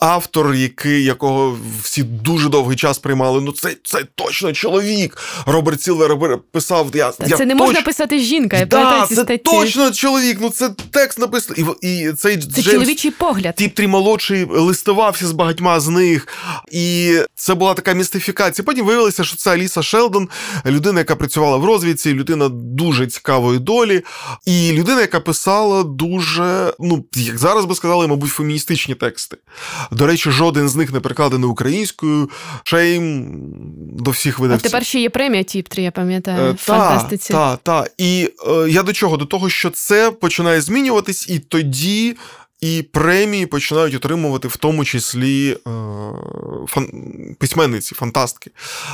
[0.00, 3.40] автор, який, якого всі дуже довгий час приймали.
[3.40, 5.18] Ну, це це точно чоловік.
[5.46, 6.90] Роберт Сілвер писав.
[6.94, 7.58] Я, Це я не точ...
[7.58, 8.56] можна писати жінка.
[8.56, 9.42] Я да, ці Це статті.
[9.44, 10.38] точно чоловік.
[10.40, 13.54] Ну це текст написаний написано, і і цей це Джеймс, чоловічий погляд.
[13.54, 16.28] Тіптрі молодший листувався з багатьма з них,
[16.72, 18.64] і це була така містифікація.
[18.64, 20.28] Потім виявилося, що це Аліса Шелдон,
[20.66, 24.02] людина, яка працювала в розвідці, людина дуже цікавої долі,
[24.46, 29.36] і людина, яка писала дуже, ну як зараз би сказали, мабуть, феміністичні тексти.
[29.92, 32.30] До речі, жоден з них не перекладений українською.
[32.64, 33.26] Shame
[33.92, 34.66] до всіх видавців.
[34.66, 36.50] А тепер ще є премія Тіптрі, я пам'ятаю.
[36.50, 37.32] Е, в фантастиці.
[37.32, 37.90] Так, так.
[37.98, 39.16] І е, я до чого?
[39.16, 42.16] До того, що це починає змінюватись, і тоді
[42.60, 45.70] і премії починають отримувати в тому числі е,
[46.66, 46.88] фан...
[47.38, 48.50] письменниці, фантастки.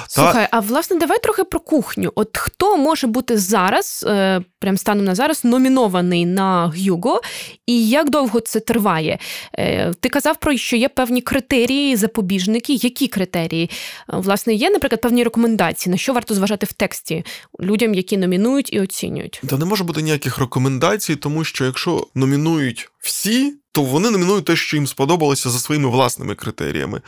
[0.09, 0.57] Слухай, Та...
[0.57, 2.12] а власне, давай трохи про кухню.
[2.14, 7.20] От хто може бути зараз, е, прям станом на зараз, номінований на Гюго,
[7.66, 9.18] і як довго це триває?
[9.59, 12.73] Е, ти казав про що є певні критерії, запобіжники.
[12.73, 13.70] Які критерії?
[14.09, 17.25] Власне, є, наприклад, певні рекомендації, на що варто зважати в тексті
[17.61, 19.42] людям, які номінують і оцінюють?
[19.46, 24.57] Та не може бути ніяких рекомендацій, тому що якщо номінують всі, то вони номінують те,
[24.57, 27.01] що їм сподобалося за своїми власними критеріями.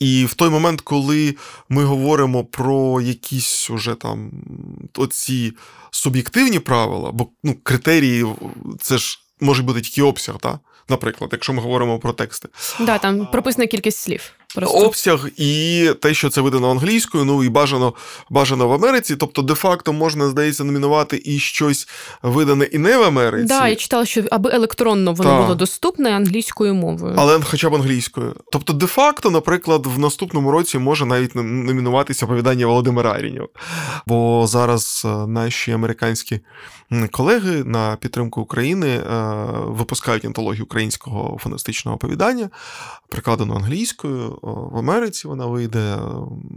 [0.00, 1.36] І в той момент, коли
[1.68, 4.30] ми говоримо про якісь уже там
[4.96, 5.52] оці
[5.90, 8.26] суб'єктивні правила, бо ну, критерії
[8.80, 10.58] це ж може бути тільки обсяг, так?
[10.90, 12.48] наприклад, якщо ми говоримо про тексти.
[12.80, 14.32] Да, там прописана кількість слів.
[14.54, 14.78] Просто.
[14.78, 17.94] Обсяг і те, що це видано англійською, ну і бажано
[18.30, 19.16] бажано в Америці.
[19.16, 21.88] Тобто, де-факто можна, здається, номінувати і щось
[22.22, 23.46] видане і не в Америці.
[23.46, 25.42] Да, я читала, що аби електронно воно Та.
[25.42, 27.14] було доступне англійською мовою.
[27.18, 28.34] Але хоча б англійською.
[28.52, 33.48] Тобто, де-факто, наприклад, в наступному році може навіть номінуватися оповідання Володимира Арінєва.
[34.06, 36.40] Бо зараз е, наші американські
[37.10, 39.02] колеги на підтримку України е,
[39.56, 42.50] випускають антологію українського фантастичного оповідання,
[43.08, 45.98] прикладено англійською в Америці вона вийде.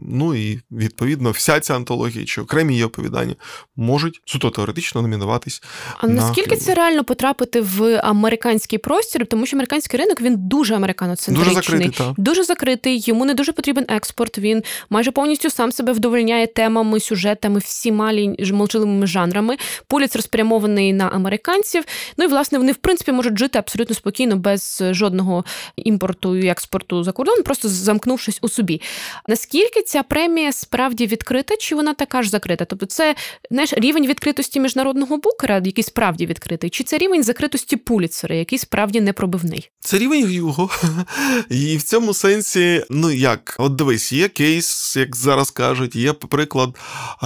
[0.10, 3.36] Ну і відповідно вся ця антологія чи окремі її оповідання
[3.76, 5.63] можуть суто теоретично номінуватись.
[5.98, 9.26] А на наскільки це реально потрапити в американський простір?
[9.26, 11.56] Тому що американський ринок він дуже американоцентричний.
[11.56, 12.13] Дуже закритий, так.
[12.17, 13.04] дуже закритий.
[13.06, 14.38] Йому не дуже потрібен експорт.
[14.38, 18.13] Він майже повністю сам себе вдовольняє темами, сюжетами, всіма
[18.52, 19.58] молчаливими жанрами.
[19.88, 21.84] Поліцер спрямований на американців.
[22.17, 27.04] Ну і власне вони в принципі можуть жити абсолютно спокійно без жодного імпорту і експорту
[27.04, 27.43] за кордон.
[27.43, 28.82] Просто замкнувшись у собі.
[29.28, 32.66] Наскільки ця премія справді відкрита, чи вона така ж закрита?
[32.66, 33.16] Тобто, це
[33.52, 39.02] знаєш, рівень відкритості міжнародного букера, який справді відкритий, чи це рівень закритості пуліцера, який справді
[39.02, 39.70] непробивний?
[39.80, 40.70] Це рівень Гюго.
[41.50, 46.78] І в цьому сенсі, ну як, от дивись, є кейс, як зараз кажуть, є приклад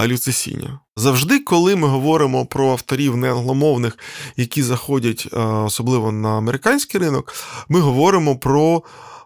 [0.06, 0.80] Люцесіння.
[0.96, 3.98] Завжди, коли ми говоримо про авторів неангломовних,
[4.36, 5.28] які заходять
[5.64, 7.34] особливо на американський ринок,
[7.68, 8.82] ми говоримо про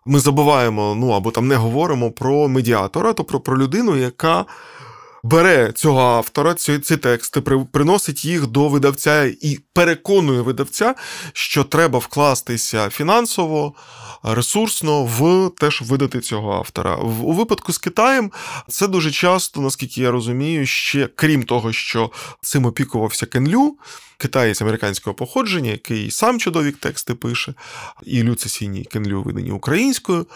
[0.06, 4.44] ми забуваємо, ну або там не говоримо про медіатора, тобто про людину, яка
[5.22, 7.40] бере цього автора, ці, ці тексти,
[7.72, 10.94] приносить їх до видавця і переконує видавця,
[11.32, 13.74] що треба вкластися фінансово,
[14.22, 16.96] ресурсно в те, щоб видати цього автора.
[16.96, 18.32] У випадку з Китаєм
[18.68, 22.10] це дуже часто, наскільки я розумію, ще крім того, що
[22.40, 23.76] цим опікувався Кенлю
[24.22, 27.54] китаєць американського походження, який сам чудові тексти пише,
[28.02, 30.26] і Лю Цесіній Кенлю видані українською.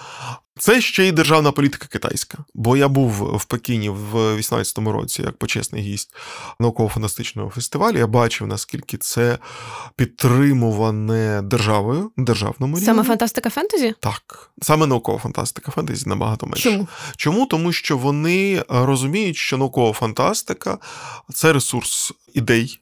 [0.59, 2.39] Це ще й державна політика китайська.
[2.55, 6.15] Бо я був в Пекіні в 18-му році як почесний гість
[6.61, 7.99] науково-фантастичного фестивалю.
[7.99, 9.39] Я бачив, наскільки це
[9.97, 12.87] підтримуване державою, державному рівні.
[12.87, 13.95] Саме фантастика фентезі?
[14.01, 16.63] Так, саме наукова фантастика фентезі набагато менше.
[16.63, 16.89] Чому?
[17.17, 17.47] Чому?
[17.47, 20.79] Тому що вони розуміють, що наукова фантастика
[21.35, 22.81] це ресурс ідей.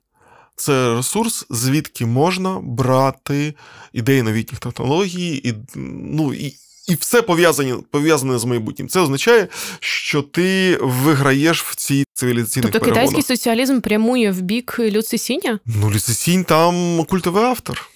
[0.56, 3.54] Це ресурс, звідки можна брати
[3.92, 6.54] ідеї новітніх технологій, і ну, і,
[6.88, 8.88] і все пов'язане пов'язане з майбутнім.
[8.88, 9.48] Це означає,
[9.80, 13.10] що ти виграєш в цій цивілізаційних Тобто перегонах.
[13.10, 15.58] китайський соціалізм прямує в бік Люцисіння?
[15.66, 17.90] Ну, Люцисінь там культовий автор.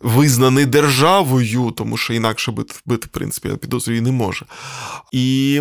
[0.00, 4.46] Визнаний державою, тому що інакше бити, бити в принципі, я підозрюю, не може.
[5.12, 5.60] І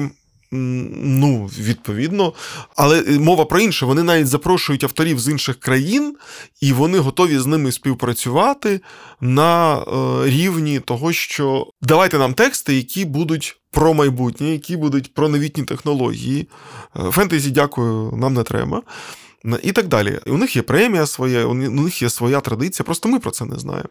[0.53, 2.33] Ну, відповідно,
[2.75, 3.85] але е, мова про інше.
[3.85, 6.15] Вони навіть запрошують авторів з інших країн,
[6.61, 8.81] і вони готові з ними співпрацювати
[9.21, 9.83] на е,
[10.29, 16.49] рівні того, що давайте нам тексти, які будуть про майбутнє, які будуть про новітні технології.
[16.99, 18.81] Е, фентезі, дякую, нам не треба.
[19.63, 20.19] І так далі.
[20.27, 23.59] У них є премія своя, у них є своя традиція, просто ми про це не
[23.59, 23.89] знаємо.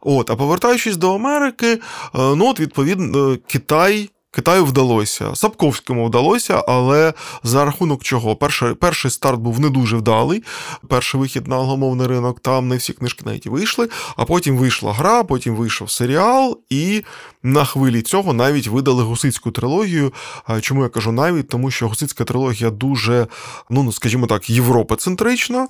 [0.00, 1.80] От, А повертаючись до Америки,
[2.14, 8.36] ну от відповідно, Китай Китаю вдалося, Сапковському вдалося, але за рахунок чого?
[8.36, 10.42] Перший перший старт був не дуже вдалий.
[10.88, 15.24] Перший вихід на англомовний ринок, там не всі книжки навіть вийшли, а потім вийшла гра,
[15.24, 17.04] потім вийшов серіал, і
[17.42, 20.12] на хвилі цього навіть видали гусицьку трилогію.
[20.60, 21.48] Чому я кажу навіть?
[21.48, 23.26] Тому що гусицька трилогія дуже,
[23.70, 25.68] ну скажімо так, європоцентрична,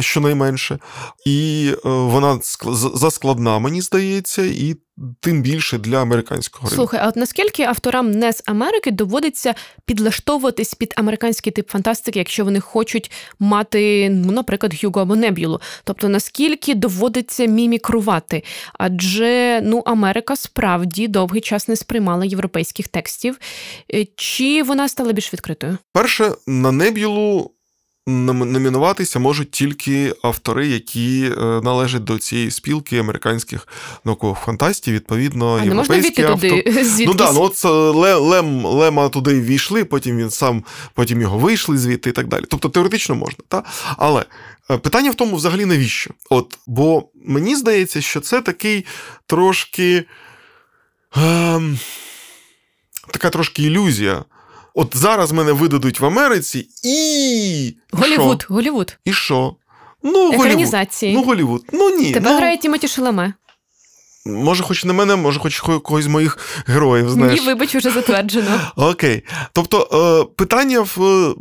[0.00, 0.78] щонайменше,
[1.26, 2.38] і е, вона
[2.94, 4.76] заскладна, мені здається, і
[5.20, 6.76] тим більше для американського ринку.
[6.76, 9.54] Слухай, а от наскільки авторам не з Америки доводиться
[9.86, 15.60] підлаштовуватись під американський тип фантастики, якщо вони хочуть мати, ну, наприклад, Гюго або Неб'юлу?
[15.84, 18.42] Тобто наскільки доводиться мімікрувати?
[18.78, 23.38] Адже ну, Америка справді довгий час не сприймала європейських текстів,
[23.94, 25.78] е, чи вона стала більш відкритою?
[25.92, 27.50] Перше на Неб'юлу
[28.06, 33.68] номінуватися можуть тільки автори, які е, належать до цієї спілки американських
[34.04, 34.94] наукових фантастів.
[34.94, 36.64] Відповідно, а європейські не можна автор...
[36.64, 37.06] туди звідкись?
[37.06, 37.64] Ну да, ну от
[38.20, 40.64] Лем Лема туди ввійшли, потім він сам,
[40.94, 42.44] потім його вийшли звідти і так далі.
[42.48, 43.62] Тобто теоретично можна, та
[43.96, 44.24] але.
[44.70, 46.10] Е, питання в тому, взагалі, навіщо?
[46.30, 48.86] От, Бо мені здається, що це такий
[49.26, 50.04] трошки.
[51.16, 51.78] Ем,
[53.10, 54.24] така трошки ілюзія
[54.74, 57.76] От зараз мене видадуть в Америці і.
[57.92, 58.46] Голівуд?
[58.48, 58.98] Голівуд.
[59.04, 59.56] І що?
[60.02, 61.16] Ну, Екранізації.
[61.16, 61.64] Голівуд.
[61.72, 61.92] Ну, Голівуд.
[61.92, 62.12] Ну ні.
[62.12, 62.36] Тебе ну...
[62.36, 63.32] грає Тімоті Шаламе.
[64.26, 67.10] Може, хоч не мене, може, хоч когось з моїх героїв.
[67.10, 67.40] знаєш.
[67.40, 68.60] Ні, вибач, уже затверджено.
[68.76, 69.22] Окей.
[69.52, 71.34] Тобто, е, питання в е,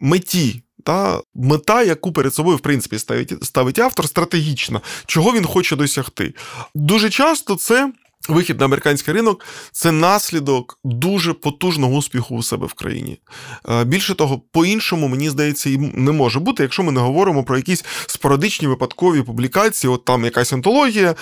[0.00, 0.62] меті.
[0.84, 6.34] Та мета, яку перед собою, в принципі, ставить ставить автор, стратегічна, чого він хоче досягти.
[6.74, 7.92] Дуже часто це
[8.28, 13.20] Вихід на американський ринок це наслідок дуже потужного успіху у себе в країні.
[13.68, 17.56] Е, більше того, по-іншому, мені здається, і не може бути, якщо ми не говоримо про
[17.56, 21.14] якісь спорадичні випадкові публікації, от там якась антологія,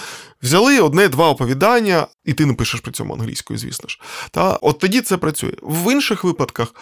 [0.43, 4.01] взяли одне-два оповідання, і ти не пишеш при цьому англійською, звісно ж.
[4.31, 5.53] Та От тоді це працює.
[5.63, 6.75] В інших випадках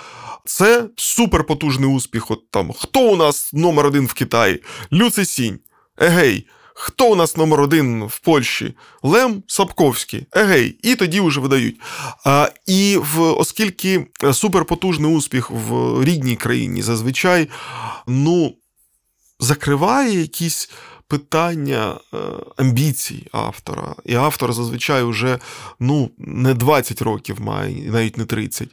[0.45, 2.31] це суперпотужний успіх.
[2.31, 4.63] От там Хто у нас номер один в Китаї?
[4.93, 5.59] Люци Сінь.
[5.99, 6.47] Егей.
[6.77, 8.75] Хто у нас номер один в Польщі?
[9.03, 10.27] Лем Сапковський.
[10.33, 11.81] Егей, і тоді вже видають.
[12.25, 17.49] А, І в, оскільки суперпотужний успіх в рідній країні зазвичай
[18.07, 18.55] ну,
[19.41, 20.71] закриває якісь
[21.09, 22.19] питання е,
[22.57, 23.95] амбіцій автора.
[24.05, 25.39] І автор зазвичай вже
[25.81, 28.69] ну, не 20 років має, навіть не 30,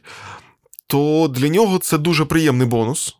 [0.86, 3.16] то для нього це дуже приємний бонус.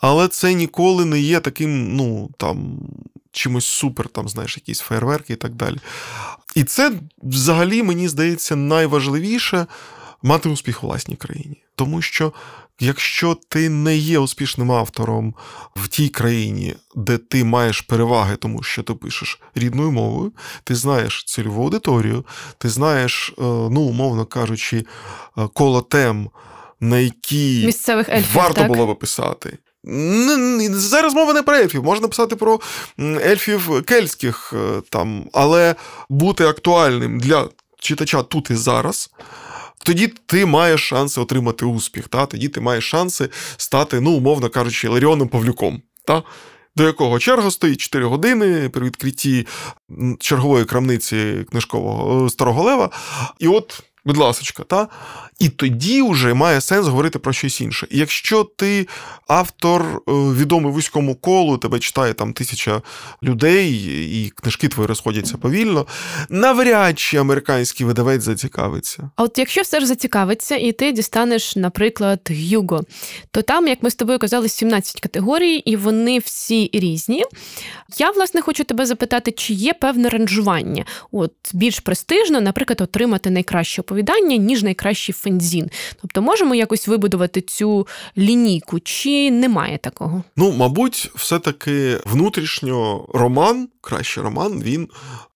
[0.00, 2.78] Але це ніколи не є таким, ну там
[3.32, 5.76] чимось супер, там, знаєш, якісь фейерверки і так далі.
[6.54, 9.66] І це взагалі, мені здається, найважливіше
[10.22, 11.62] мати успіх у власній країні.
[11.74, 12.32] Тому що
[12.80, 15.34] якщо ти не є успішним автором
[15.76, 20.32] в тій країні, де ти маєш переваги, тому що ти пишеш рідною мовою,
[20.64, 22.24] ти знаєш цільову аудиторію,
[22.58, 24.86] ти знаєш, е, ну, умовно кажучи,
[25.38, 26.30] е, коло тем,
[26.80, 28.68] на які Місцевих ельфів, варто так?
[28.68, 29.58] було би писати.
[30.70, 32.60] Зараз мова не про ельфів, можна писати про
[33.00, 35.74] ельфів кельтських е, там, але
[36.08, 39.10] бути актуальним для читача тут і зараз.
[39.84, 42.26] Тоді ти маєш шанси отримати успіх, та?
[42.26, 45.82] тоді ти маєш шанси стати, ну, умовно кажучи, Ларіоном Павлюком.
[46.04, 46.22] Та?
[46.76, 49.46] До якого черга стоїть 4 години при відкритті
[50.18, 52.90] чергової крамниці книжкового е, Старого Лева.
[53.38, 54.88] І от Будь ласочка, та?
[55.38, 57.86] І тоді вже має сенс говорити про щось інше.
[57.90, 58.88] І якщо ти
[59.28, 62.82] автор е, відомий вузькому колу, тебе читає там тисяча
[63.22, 63.72] людей,
[64.24, 65.86] і книжки твої розходяться повільно,
[66.28, 69.10] навряд чи американський видавець зацікавиться.
[69.16, 72.80] А от якщо все ж зацікавиться, і ти дістанеш, наприклад, Гюго,
[73.30, 77.24] то там, як ми з тобою казали, 17 категорій, і вони всі різні.
[77.98, 80.84] Я, власне, хочу тебе запитати, чи є певне ранжування?
[81.12, 85.70] От більш престижно, наприклад, отримати найкраще оповідання, ніж найкращий фензін.
[86.00, 87.86] Тобто можемо якось вибудувати цю
[88.18, 90.22] лінійку, чи немає такого?
[90.36, 94.88] Ну, мабуть, все-таки внутрішньо роман, кращий роман, він.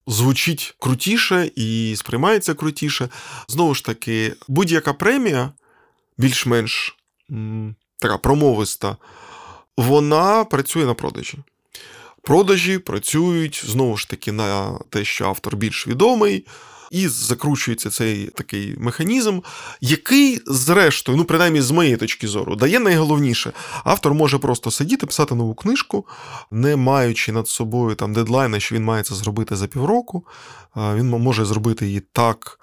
[0.06, 3.08] Звучить крутіше і сприймається крутіше.
[3.48, 5.52] Знову ж таки, будь-яка премія,
[6.18, 6.96] більш-менш
[7.98, 8.96] така промовиста,
[9.76, 11.38] вона працює на продажі.
[12.22, 16.46] Продажі працюють знову ж таки на те, що автор більш відомий,
[16.94, 19.40] і закручується цей такий механізм,
[19.80, 23.52] який, зрештою, ну принаймні з моєї точки зору, дає найголовніше.
[23.84, 26.06] Автор може просто сидіти, писати нову книжку,
[26.50, 30.26] не маючи над собою там дедлайна, що він має це зробити за півроку.
[30.76, 32.60] Він може зробити її так.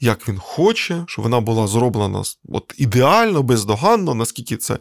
[0.00, 4.78] Як він хоче, щоб вона була зроблена от ідеально, бездоганно, наскільки це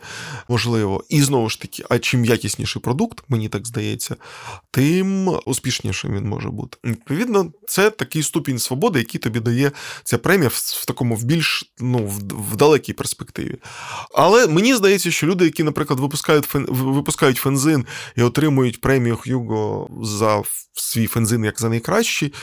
[0.50, 1.04] можливо.
[1.10, 4.16] І знову ж таки, а чим якісніший продукт, мені так здається,
[4.72, 6.78] тим успішнішим він може бути.
[6.84, 9.72] Відповідно, це такий ступінь свободи, який тобі дає
[10.04, 13.58] ця премія в такому в більш ну, в далекій перспективі.
[14.16, 17.86] Але мені здається, що люди, які, наприклад, випускають фен, випускають фензин
[18.16, 22.34] і отримують премію Х'юго за свій фензин як за найкращий,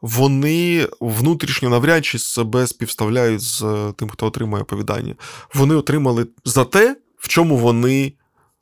[0.00, 5.14] вони внутрішньо навряд чи себе співставляють з е, тим, хто отримує оповідання.
[5.54, 8.12] Вони отримали за те, в чому вони.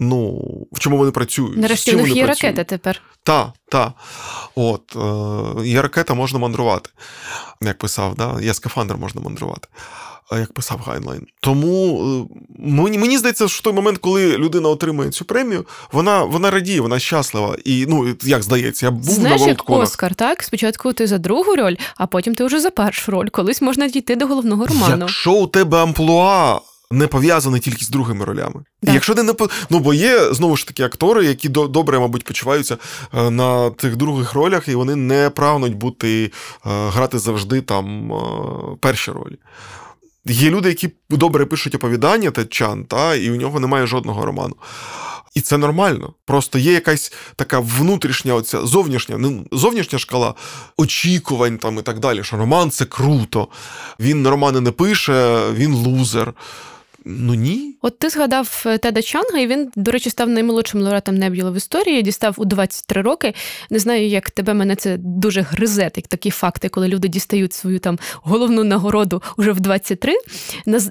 [0.00, 0.40] Ну,
[0.72, 1.56] в чому вони працюють.
[1.56, 3.02] Нарешті в них є ракета тепер.
[3.22, 3.92] Так, так.
[4.54, 6.90] От, е, є ракета, можна мандрувати.
[7.62, 8.40] Як писав, да?
[8.40, 9.68] є скафандр, можна мандрувати
[10.32, 11.26] як писав Гайнлайн.
[11.40, 12.00] Тому
[12.30, 16.50] е, мені мені здається, що в той момент, коли людина отримує цю премію, вона вона
[16.50, 17.56] радіє, вона щаслива.
[17.64, 20.42] І ну як здається, я був Знаєш, на як Оскар, так?
[20.42, 23.28] Спочатку ти за другу роль, а потім ти вже за першу роль.
[23.28, 24.96] Колись можна дійти до головного роману.
[25.00, 26.60] Якщо у тебе амплуа.
[26.90, 28.64] Не пов'язаний тільки з другими ролями.
[28.82, 28.92] Да.
[28.92, 29.34] Якщо ти не
[29.70, 32.76] ну, бо є знову ж таки актори, які добре, мабуть, почуваються
[33.14, 36.30] е, на тих других ролях, і вони не прагнуть бути е,
[36.64, 38.12] грати завжди там
[38.80, 39.36] перші ролі.
[40.28, 44.56] Є люди, які добре пишуть оповідання, Тетчан, та, і у нього немає жодного роману.
[45.34, 46.14] І це нормально.
[46.24, 50.34] Просто є якась така внутрішня, оця зовнішня, ну, зовнішня шкала
[50.76, 53.48] очікувань там і так далі, що роман це круто.
[54.00, 56.34] Він романи не пише, він лузер.
[57.04, 57.75] Ну ні.
[57.86, 61.56] От ти згадав е, Теда Чанга, і він, до речі, став наймолодшим лауреатом Неб'юла в
[61.56, 63.34] історії, дістав у 23 роки.
[63.70, 67.78] Не знаю, як тебе мене це дуже гризе, як такі факти, коли люди дістають свою
[67.78, 70.14] там головну нагороду уже в 23.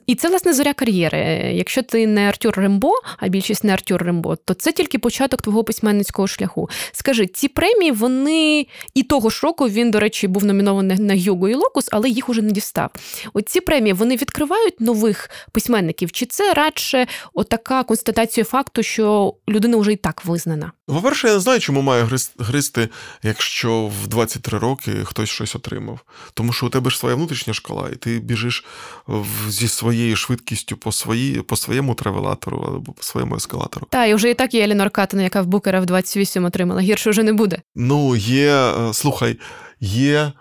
[0.07, 1.19] І це, власне, зоря кар'єри.
[1.53, 5.63] Якщо ти не Артюр Рембо, а більшість не Артюр Рембо, то це тільки початок твого
[5.63, 6.69] письменницького шляху.
[6.91, 11.49] Скажи, ці премії, вони і того ж року він, до речі, був номінований на Юго
[11.49, 12.89] і Локус, але їх уже не дістав.
[13.33, 16.11] Оці премії вони відкривають нових письменників?
[16.11, 16.84] Чи це радше
[17.33, 20.71] отака констатація факту, що людина вже і так визнана?
[20.87, 22.07] По-перше, я не знаю, чому має
[22.39, 22.89] гристи,
[23.23, 25.99] якщо в 23 роки хтось щось отримав.
[26.33, 28.65] Тому що у тебе ж своя внутрішня шкала, і ти біжиш
[29.47, 33.87] зі своєю швидкістю по свої, по своєму тревелатору або по своєму ескалатору.
[33.89, 36.81] Так, і вже і так є Елінор Катина, яка в Букера в 28 отримала.
[36.81, 37.61] Гірше вже не буде.
[37.75, 39.39] Ну, є, е, слухай,
[39.79, 40.31] є.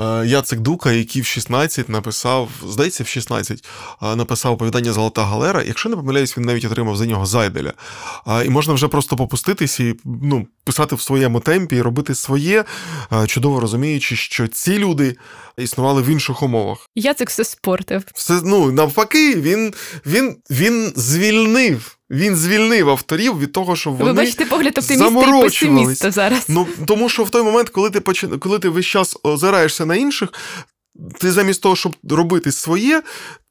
[0.00, 3.64] Е, Яцек Дука, який в 16 написав, здається, в 16
[4.02, 5.62] е, написав оповідання Золота Галера.
[5.62, 7.72] Якщо не помиляюсь, він навіть отримав за нього Зайделя.
[8.44, 12.64] І можна вже просто попуститись і ну, писати в своєму темпі і робити своє,
[13.12, 15.16] е, чудово розуміючи, що ці люди
[15.56, 16.78] існували в інших умовах.
[16.94, 18.02] Яцек все спортив.
[18.14, 19.74] Все ну навпаки, він,
[20.06, 21.97] він, він звільнив.
[22.10, 26.44] Він звільнив авторів від того, що вони Ви бачите погляд оптиміста і песиміста зараз.
[26.48, 28.00] Ну тому, що в той момент, коли ти
[28.38, 30.28] коли ти весь час озираєшся на інших,
[31.20, 33.02] ти замість того, щоб робити своє,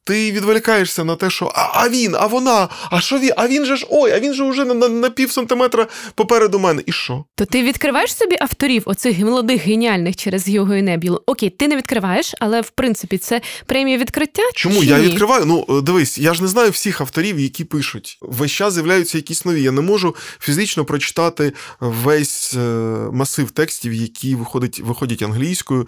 [0.07, 3.31] ти відволікаєшся на те, що а, а він, а вона, а що він?
[3.37, 6.59] А він же ж ой, а він же вже на, на, на пів сантиметра попереду
[6.59, 6.83] мене.
[6.85, 7.23] І що?
[7.35, 11.21] То ти відкриваєш собі авторів оцих молодих геніальних через його і Небілу?
[11.25, 14.41] Окей, ти не відкриваєш, але в принципі це премія відкриття.
[14.55, 15.07] Чому чи я ні?
[15.07, 15.45] відкриваю?
[15.45, 18.17] Ну е, дивись, я ж не знаю всіх авторів, які пишуть.
[18.21, 19.61] Весь час з'являються якісь нові.
[19.61, 22.59] Я не можу фізично прочитати весь е,
[23.13, 25.87] масив текстів, які виходять, виходять англійською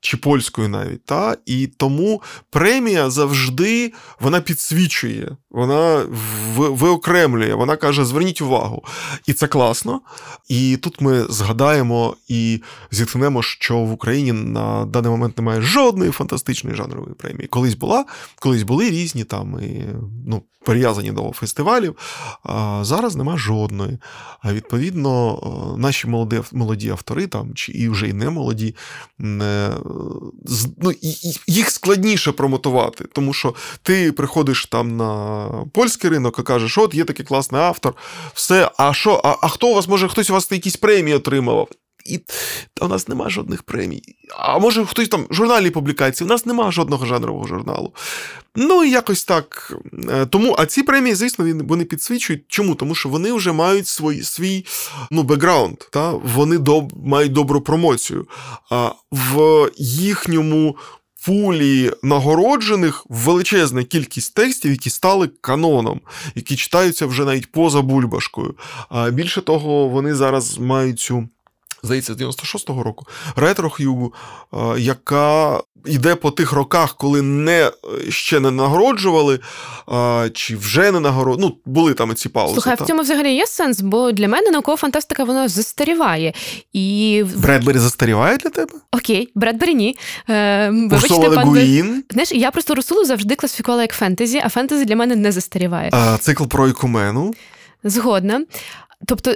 [0.00, 1.04] чи польською навіть.
[1.04, 1.36] Та?
[1.46, 6.06] І тому премія завжди вона підсвічує, вона
[6.56, 8.84] виокремлює, вона каже: зверніть увагу.
[9.26, 10.00] І це класно.
[10.48, 16.76] І тут ми згадаємо і зіткнемо, що в Україні на даний момент немає жодної фантастичної
[16.76, 17.48] жанрової премії.
[17.48, 18.04] Колись була,
[18.40, 19.84] колись були різні там і,
[20.26, 21.96] ну, прив'язані до фестивалів.
[22.42, 23.98] А Зараз нема жодної.
[24.40, 25.38] А відповідно,
[25.78, 28.74] наші молоді молоді автори там, чи і вже й не молоді,
[29.18, 29.70] не,
[30.82, 30.92] ну,
[31.46, 37.04] їх складніше промотувати, тому що ти приходиш там на польський ринок і кажеш, от є
[37.04, 37.94] такий класний автор,
[38.34, 41.68] все, а що, а, а хто у вас, може, хтось у вас якісь премії отримував?
[42.08, 42.20] І
[42.74, 44.02] та у нас немає жодних премій.
[44.38, 47.92] А може хтось там журнальні публікації, у нас немає жодного жанрового журналу.
[48.56, 49.76] Ну і якось так.
[50.10, 52.44] Е, тому, а ці премії, звісно, вони підсвічують.
[52.48, 52.74] Чому?
[52.74, 54.66] Тому що вони вже мають свій свій
[55.10, 56.10] ну, бекграунд, та?
[56.10, 58.26] вони доб, мають добру промоцію.
[58.70, 60.76] А в їхньому.
[61.26, 66.00] Пулі нагороджених величезна кількість текстів, які стали каноном,
[66.34, 68.54] які читаються вже навіть поза бульбашкою.
[68.88, 71.28] А більше того, вони зараз мають цю
[71.86, 73.06] здається, з 96-го року,
[73.36, 74.14] ретро Х'югу,
[74.78, 77.70] яка йде по тих роках, коли не
[78.08, 79.40] ще не нагороджували,
[80.32, 81.54] чи вже не нагороджували.
[81.66, 82.54] Ну, були там ці паузи.
[82.54, 82.84] Слухай, та.
[82.84, 86.32] в цьому взагалі є сенс, бо для мене наукова фантастика вона застаріває.
[86.72, 87.24] І...
[87.36, 88.72] Бредбері застаріває для тебе?
[88.92, 89.96] Окей, Бредбері ні.
[90.28, 90.72] Е,
[91.34, 91.48] пан...
[91.48, 92.04] Гуїн?
[92.10, 95.90] Знаєш, я просто Русулу завжди класифікувала як фентезі, а фентезі для мене не застаріває.
[95.92, 97.34] А, Цикл про ікумену.
[97.84, 98.44] Згодна.
[99.06, 99.34] Тобто,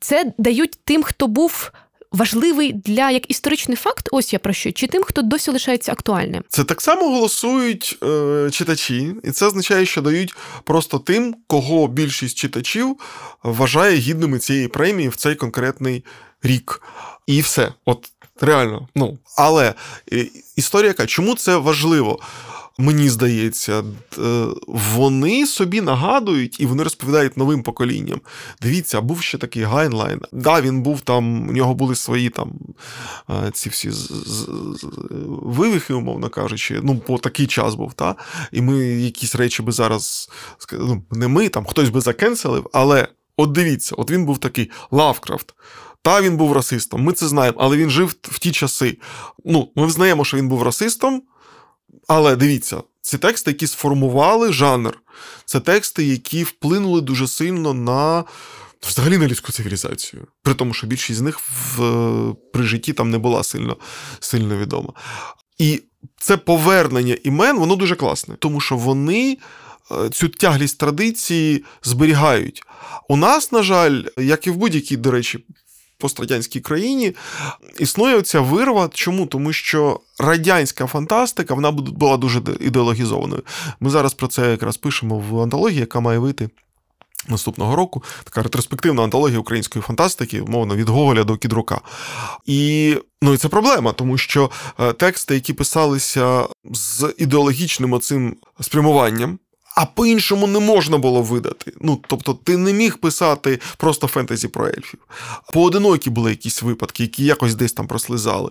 [0.00, 1.72] це дають тим, хто був.
[2.12, 6.44] Важливий для як історичний факт, ось я про що, чи тим, хто досі лишається актуальним.
[6.48, 10.34] Це так само голосують е, читачі, і це означає, що дають
[10.64, 12.96] просто тим, кого більшість читачів
[13.42, 16.04] вважає гідними цієї премії в цей конкретний
[16.42, 16.82] рік.
[17.26, 17.72] І все.
[17.84, 18.10] От
[18.40, 18.88] реально.
[18.94, 19.74] Ну, Але
[20.12, 22.18] е, історія яка, чому це важливо?
[22.78, 23.84] Мені здається,
[24.18, 28.20] е, вони собі нагадують і вони розповідають новим поколінням.
[28.62, 30.20] Дивіться, був ще такий Гайнлайн.
[30.32, 32.52] Да, він був там, у нього були свої там
[33.30, 33.90] е, ці всі
[35.26, 36.80] вивихи, умовно кажучи.
[36.82, 38.16] Ну, по такий час був, та?
[38.52, 40.30] І ми якісь речі би зараз
[40.72, 45.54] ну, не ми, там хтось би закенселив, але от дивіться, от він був такий Лавкрафт.
[46.02, 48.98] Та він був расистом, ми це знаємо, але він жив в ті часи.
[49.44, 51.22] Ну, Ми знаємо, що він був расистом,
[52.12, 54.98] але дивіться, ці тексти, які сформували жанр,
[55.44, 58.24] це тексти, які вплинули дуже сильно на.
[58.88, 63.18] Взагалі на людську цивілізацію, при тому, що більшість з них в, при житті там не
[63.18, 63.76] була сильно
[64.20, 64.92] сильно відома.
[65.58, 65.82] І
[66.20, 69.38] це повернення імен, воно дуже класне, тому що вони
[69.92, 72.62] е, цю тяглість традиції зберігають.
[73.08, 75.44] У нас, на жаль, як і в будь-якій, до речі,
[76.02, 77.14] пострадянській країні
[77.78, 78.90] існує оця вирва.
[78.94, 79.26] Чому?
[79.26, 83.42] Тому що радянська фантастика вона була дуже ідеологізованою.
[83.80, 86.50] Ми зараз про це якраз пишемо в антології, яка має вийти.
[87.28, 91.80] Наступного року така ретроспективна антологія української фантастики, мовно, від Гоголя до Кідрука.
[92.46, 94.50] І ну, і це проблема, тому що
[94.80, 99.38] е, тексти, які писалися з ідеологічним оцим спрямуванням,
[99.76, 101.72] а по-іншому не можна було видати.
[101.80, 105.00] Ну, тобто, ти не міг писати просто фентезі про ельфів.
[105.52, 108.50] Поодинокі були якісь випадки, які якось десь там прослизали.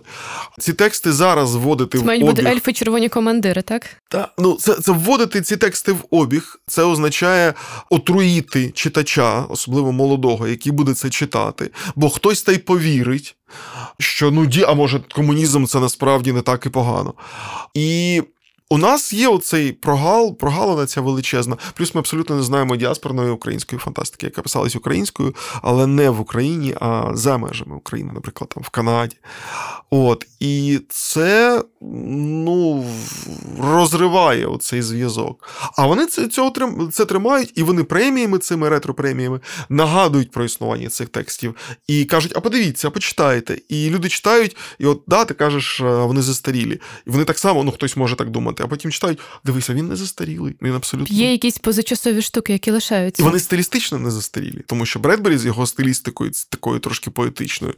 [0.58, 2.34] Ці тексти зараз вводити це в мають обіг...
[2.34, 3.86] бути ельфи червоні командири, так?
[4.08, 6.60] Та, ну, це, це вводити ці тексти в обіг.
[6.66, 7.54] Це означає
[7.90, 13.36] отруїти читача, особливо молодого, який буде це читати, бо хтось та й повірить.
[13.98, 17.14] Що ну ді, а може комунізм це насправді не так і погано.
[17.74, 18.22] І
[18.72, 21.56] у нас є оцей прогал, прогалина ця величезна.
[21.74, 26.74] Плюс ми абсолютно не знаємо діаспорної української фантастики, яка писалась українською, але не в Україні,
[26.80, 29.16] а за межами України, наприклад, там в Канаді.
[29.90, 30.26] От.
[30.40, 32.84] І це ну,
[33.60, 35.48] розриває оцей зв'язок.
[35.76, 36.52] А вони це цього
[36.92, 41.56] це тримають, і вони преміями, цими ретро-преміями нагадують про існування цих текстів
[41.86, 43.58] і кажуть: а подивіться, почитайте.
[43.68, 46.80] І люди читають, і от да, ти кажеш, вони застарілі.
[47.06, 49.96] І вони так само, ну хтось може так думати, а потім читають: дивися, він не
[49.96, 50.54] застарілий.
[50.62, 53.22] Він абсолютно є якісь позачасові штуки, які лишаються.
[53.22, 57.74] І вони стилістично не застарілі, тому що Бредбері з його стилістикою такою трошки поетичною.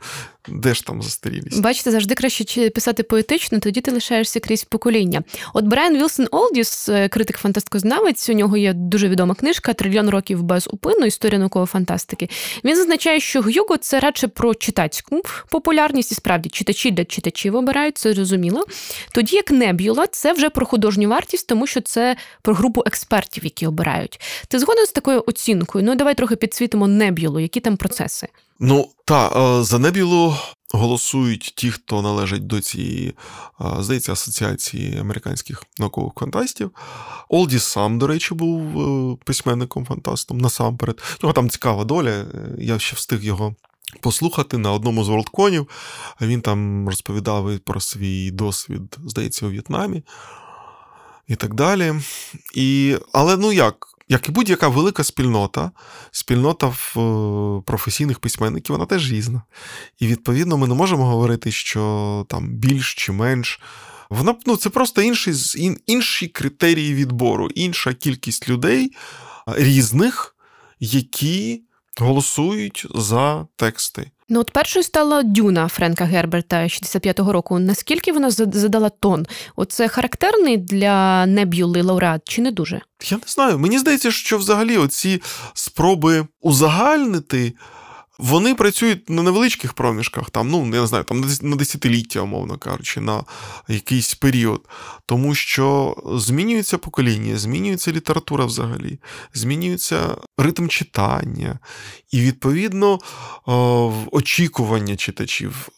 [0.49, 1.61] Де ж там застарілість?
[1.61, 5.22] Бачите, завжди краще писати поетично, тоді ти лишаєшся крізь покоління.
[5.55, 10.43] От Брайан Вілсон Олдіс, е, критик фантастикознавець, у нього є дуже відома книжка Трильйон років
[10.43, 11.07] без упину.
[11.07, 12.28] Історія наукової фантастики.
[12.64, 17.99] Він зазначає, що Гюго це радше про читацьку популярність, і справді читачі для читачів обирають,
[17.99, 18.64] це зрозуміло.
[19.12, 23.67] Тоді як Небюла, це вже про художню вартість, тому що це про групу експертів, які
[23.67, 24.21] обирають.
[24.49, 25.85] Ти згоден з такою оцінкою?
[25.85, 28.29] Ну давай трохи підсвітимо Небюлу, які там процеси.
[28.61, 30.37] Ну та е, за Небілу
[30.73, 33.15] голосують ті, хто належать до цієї,
[33.61, 36.71] е, здається, асоціації американських наукових фантастів.
[37.29, 41.03] Олді сам, до речі, був е, письменником-фантастом насамперед.
[41.23, 42.25] Його там цікава доля.
[42.59, 43.55] Я ще встиг його.
[44.01, 45.69] Послухати на одному з Ворлдконів.
[46.21, 50.03] Він там розповідав про свій досвід, здається, у В'єтнамі
[51.27, 51.95] і так далі.
[52.55, 53.87] І, Але ну як?
[54.09, 55.70] Як і будь-яка велика спільнота,
[56.11, 59.43] спільнота в е, професійних письменників, вона теж різна.
[59.99, 63.61] І відповідно ми не можемо говорити, що там більш чи менш.
[64.11, 65.33] Вона ну, це просто інші,
[65.87, 68.93] інші критерії відбору, інша кількість людей
[69.47, 70.37] різних,
[70.81, 71.62] які
[72.01, 74.11] голосують за тексти.
[74.29, 77.59] Ну, от першою стала Дюна Френка Герберта 65-го року.
[77.59, 79.27] Наскільки вона задала тон?
[79.57, 82.81] Оце характерний для Неб'юли лауреат чи не дуже?
[83.05, 83.59] Я не знаю.
[83.59, 85.22] Мені здається, що взагалі оці
[85.55, 87.53] спроби узагальнити
[88.19, 93.01] Вони працюють на невеличких проміжках, там, ну, я не знаю, там на десятиліття, умовно кажучи,
[93.01, 93.25] на
[93.69, 94.69] якийсь період.
[95.07, 98.99] Тому що змінюється покоління, змінюється література взагалі,
[99.35, 101.59] змінюється ритм читання,
[102.11, 102.99] і, відповідно,
[104.12, 105.69] очікування читачів.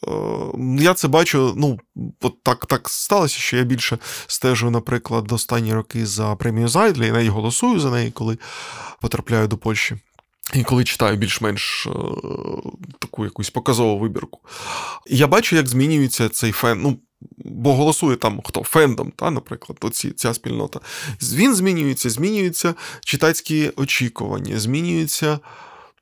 [0.79, 1.79] Я це бачу, ну,
[2.21, 7.13] от так так сталося, що я більше стежу, наприклад, останні роки за премію Зайдлі, і
[7.13, 8.39] навіть голосую за неї, коли
[9.01, 9.97] потрапляю до Польщі.
[10.55, 11.91] І коли читаю більш-менш е,
[12.99, 14.41] таку якусь показову вибірку,
[15.07, 16.83] я бачу, як змінюється цей фен.
[16.83, 16.99] Ну,
[17.39, 20.81] бо голосує там хто фендом, та, наприклад, оці, ця спільнота.
[21.23, 22.75] Він змінюється, змінюються
[23.05, 25.39] читацькі очікування, змінюється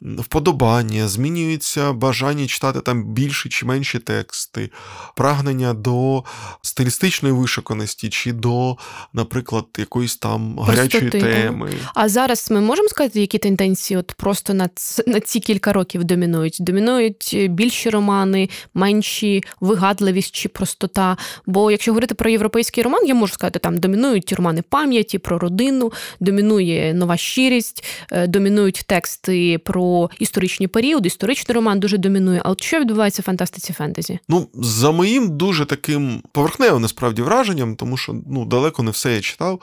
[0.05, 4.71] вподобання, змінюється бажання читати там більші чи менші тексти,
[5.17, 6.25] прагнення до
[6.63, 8.77] стилістичної вишуканості, чи до,
[9.13, 11.71] наприклад, якоїсь там гарячої Простоти, теми.
[11.95, 14.69] А зараз ми можемо сказати, які тенденції от просто на
[15.07, 16.57] на ці кілька років домінують?
[16.61, 21.17] Домінують більші романи, менші, вигадливість чи простота.
[21.47, 25.93] Бо якщо говорити про європейський роман, я можу сказати, там домінують романи пам'яті, про родину,
[26.21, 32.43] домінує нова щирість, е, домінують тексти про історичні періоди, історичний роман дуже домінує.
[32.45, 34.19] А от що відбувається в фантастиці фентезі?
[34.29, 39.21] Ну, за моїм дуже таким поверхневим насправді враженням, тому що ну далеко не все я
[39.21, 39.61] читав.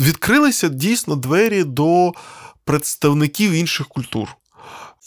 [0.00, 2.12] Відкрилися дійсно двері до
[2.64, 4.28] представників інших культур.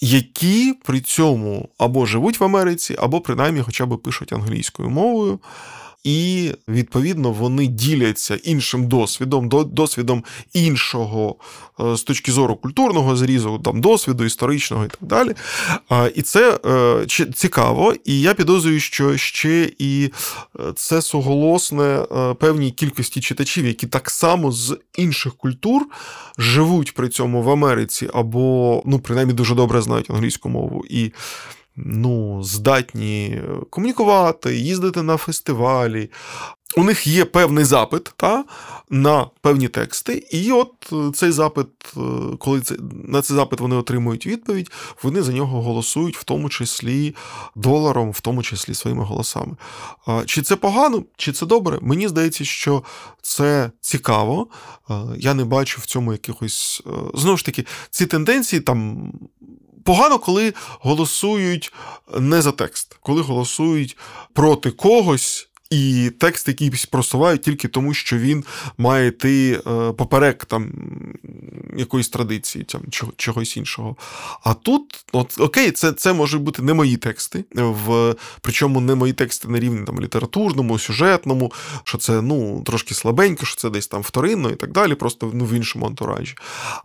[0.01, 5.39] Які при цьому або живуть в Америці, або принаймні хоча б пишуть англійською мовою
[6.03, 10.23] і відповідно вони діляться іншим досвідом, досвідом
[10.53, 11.35] іншого
[11.79, 15.33] е, з точки зору культурного зрізу, там досвіду історичного і так далі.
[16.15, 20.11] І це е, цікаво, і я підозрюю, що ще і
[20.59, 22.05] е, це суголосне
[22.39, 25.81] певній кількості читачів, які так само з інших культур
[26.37, 30.85] живуть при цьому в Америці, або ну принаймні дуже добре знають англійську мову.
[30.89, 31.11] і
[31.75, 36.09] ну, здатні комунікувати, їздити на фестивалі.
[36.77, 38.45] У них є певний запит та,
[38.89, 41.67] на певні тексти, і от е, цей запит,
[41.97, 41.99] е,
[42.39, 44.71] коли це, на цей запит вони отримують відповідь,
[45.03, 47.15] вони за нього голосують, в тому числі
[47.55, 49.55] доларом, в тому числі своїми голосами.
[50.25, 51.79] Чи це погано, чи це добре?
[51.81, 52.83] Мені здається, що
[53.21, 54.47] це цікаво.
[55.17, 56.83] Я не бачу в цьому якихось.
[56.87, 59.11] Е, знову ж таки, ці тенденції там
[59.83, 61.73] погано, коли голосують
[62.19, 63.97] не за текст, коли голосують
[64.33, 65.50] проти когось.
[65.71, 68.43] І текст якийсь просувають тільки тому, що він
[68.77, 70.71] має йти е, поперек там
[71.77, 72.81] якоїсь традиції, там,
[73.17, 73.95] чогось іншого.
[74.43, 79.13] А тут, от, окей, це це можуть бути не мої тексти, в, причому не мої
[79.13, 81.51] тексти на рівні там, літературному, сюжетному,
[81.83, 85.45] що це ну, трошки слабенько, що це десь там вторинно і так далі, просто ну,
[85.45, 86.35] в іншому антуражі.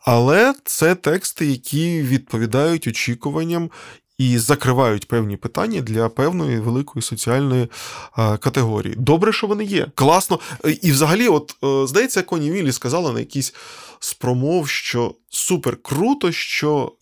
[0.01, 3.71] Але це тексти, які відповідають очікуванням
[4.19, 7.69] і закривають певні питання для певної великої соціальної
[8.17, 8.95] категорії.
[8.99, 9.87] Добре, що вони є.
[9.95, 10.39] Класно.
[10.83, 13.55] І взагалі, от е, здається, Коні Віллі сказала на якійсь
[14.01, 16.93] з промов, що супер круто, що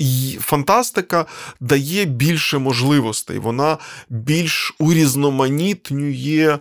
[0.41, 1.27] фантастика
[1.61, 3.39] дає більше можливостей.
[3.39, 6.59] Вона більш урізноманітнює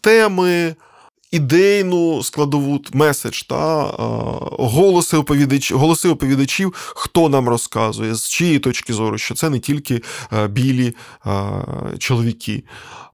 [0.00, 0.74] теми
[1.30, 3.82] ідейну складову меседж, та
[4.58, 10.02] голоси оповідач, голоси оповідачів, хто нам розказує, з чиєї точки зору, що це не тільки
[10.48, 10.94] білі
[11.98, 12.64] чоловіки.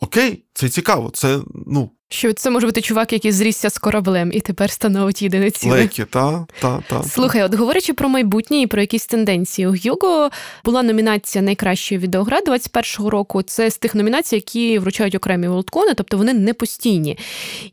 [0.01, 1.11] Окей, це цікаво.
[1.11, 5.51] Це ну що це може бути чувак, який зрісся з кораблем і тепер становить єдине
[5.51, 5.77] ціле.
[5.77, 7.03] Лекі, та, та, та.
[7.03, 10.31] Слухай, от говорячи про майбутнє і про якісь тенденції, у Гюго
[10.65, 13.43] була номінація найкращої відеогра 21-го року.
[13.43, 17.19] Це з тих номінацій, які вручають окремі волткони, тобто вони не постійні.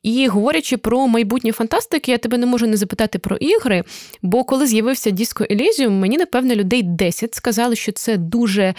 [0.04, 3.84] І говорячи про майбутнє фантастики, я тебе не можу не запитати про ігри,
[4.22, 8.74] бо коли з'явився Діско Елізіум, мені напевне людей 10 сказали, що це дуже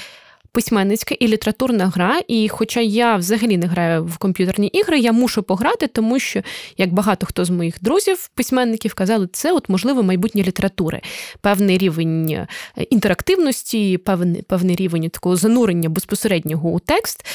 [0.52, 2.20] письменницька і літературна гра.
[2.28, 6.42] І хоча я взагалі не граю в комп'ютерні ігри, я мушу пограти, тому що,
[6.78, 11.00] як багато хто з моїх друзів, письменників казали, це от можливо майбутнє літератури,
[11.40, 12.46] певний рівень е,
[12.90, 17.26] інтерактивності, певний певний рівень такого занурення безпосереднього у текст.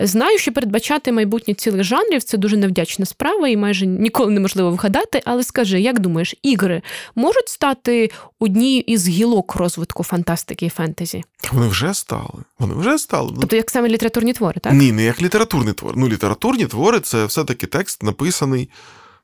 [0.00, 5.22] Знаю, що передбачати майбутнє цілих жанрів це дуже невдячна справа і майже ніколи неможливо вгадати.
[5.24, 6.82] Але скажи, як думаєш, ігри
[7.14, 8.10] можуть стати
[8.40, 11.24] однією із гілок розвитку фантастики і фентезі?
[11.52, 12.44] Вони вже стали.
[12.62, 13.30] Вони вже стали.
[13.34, 14.72] Ну, тобто, як саме літературні твори, так?
[14.72, 15.96] Ні, не як літературний твор.
[15.96, 18.70] Ну, літературні твори це все-таки текст написаний.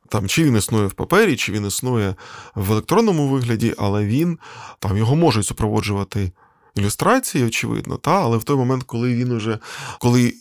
[0.09, 2.14] Там, чи він існує в папері, чи він існує
[2.55, 4.39] в електронному вигляді, але він
[4.78, 6.32] там його можуть супроводжувати
[6.74, 9.59] ілюстрації, очевидно, та, але в той момент, коли він уже
[9.99, 10.34] коли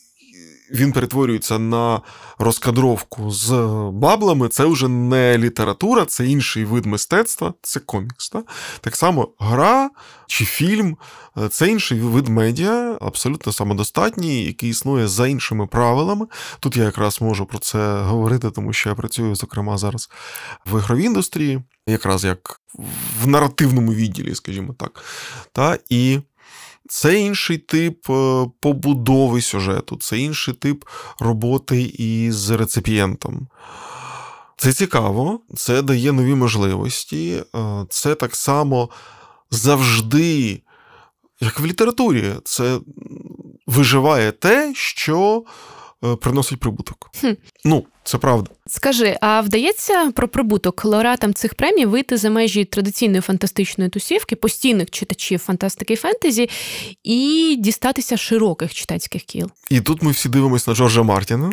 [0.72, 2.01] він перетворюється на
[2.39, 3.51] розкадровку з
[3.93, 8.30] баблами, це вже не література, це інший вид мистецтва, це комікс.
[8.30, 8.45] Так,
[8.82, 9.89] так само гра
[10.28, 10.97] чи фільм
[11.49, 16.28] це інший вид медіа, абсолютно самодостатній, який існує за іншими правилами.
[16.59, 20.09] Тут я якраз можу про це говорити, тому що я працюю, зокрема, зараз
[20.65, 22.61] в ігровій індустрії, якраз як
[23.24, 25.03] в наративному відділі, скажімо так.
[25.51, 26.20] Та, І
[26.89, 30.83] це інший тип е, побудови сюжету, це інший тип
[31.19, 33.47] роботи із реципієнтом.
[34.57, 37.43] Це цікаво, це дає нові можливості.
[37.55, 38.89] Е, це так само
[39.51, 40.61] завжди,
[41.39, 42.79] як в літературі, це
[43.67, 45.43] виживає те, що
[46.03, 47.09] е, приносить прибуток.
[47.21, 47.31] Хм.
[47.65, 48.49] Ну, це правда.
[48.70, 54.91] Скажи, а вдається про прибуток лауреатам цих премій вийти за межі традиційної фантастичної тусівки, постійних
[54.91, 56.49] читачів фантастики і фентезі
[57.03, 59.51] і дістатися широких читацьких кіл?
[59.70, 61.51] І тут ми всі дивимося на Джорджа Мартіна.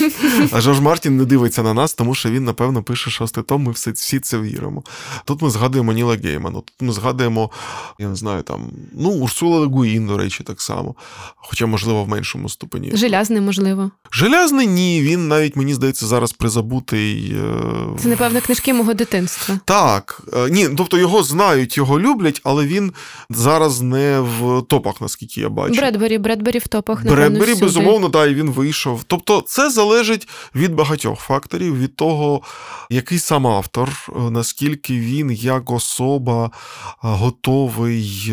[0.52, 3.72] А Джордж Мартін не дивиться на нас, тому що він, напевно, пише шостий том, ми
[3.72, 4.82] всі, це віримо.
[5.24, 7.50] Тут ми згадуємо Ніла Геймана, тут ми згадуємо,
[7.98, 10.94] я не знаю, там, ну, Урсула Легуїн, до речі, так само.
[11.36, 12.90] Хоча, можливо, в меншому ступені.
[12.94, 13.90] Желязний, можливо.
[14.12, 15.02] Желязний ні.
[15.02, 17.36] Він навіть, мені здається, зараз призабутий.
[17.36, 19.60] Е, Це, напевно, книжки мого дитинства.
[19.64, 20.22] Так.
[20.32, 22.92] Е, ні, тобто його знають, його люблять, але він
[23.30, 25.74] зараз не в топах, наскільки я бачу.
[25.74, 27.04] Бредбері, Бредбері в топах.
[27.04, 29.04] Бредбері, безумовно, так, і він вийшов.
[29.06, 32.42] Тобто, це залежить від багатьох факторів, від того,
[32.90, 36.50] який сам автор, е, наскільки він як особа
[36.98, 38.32] готовий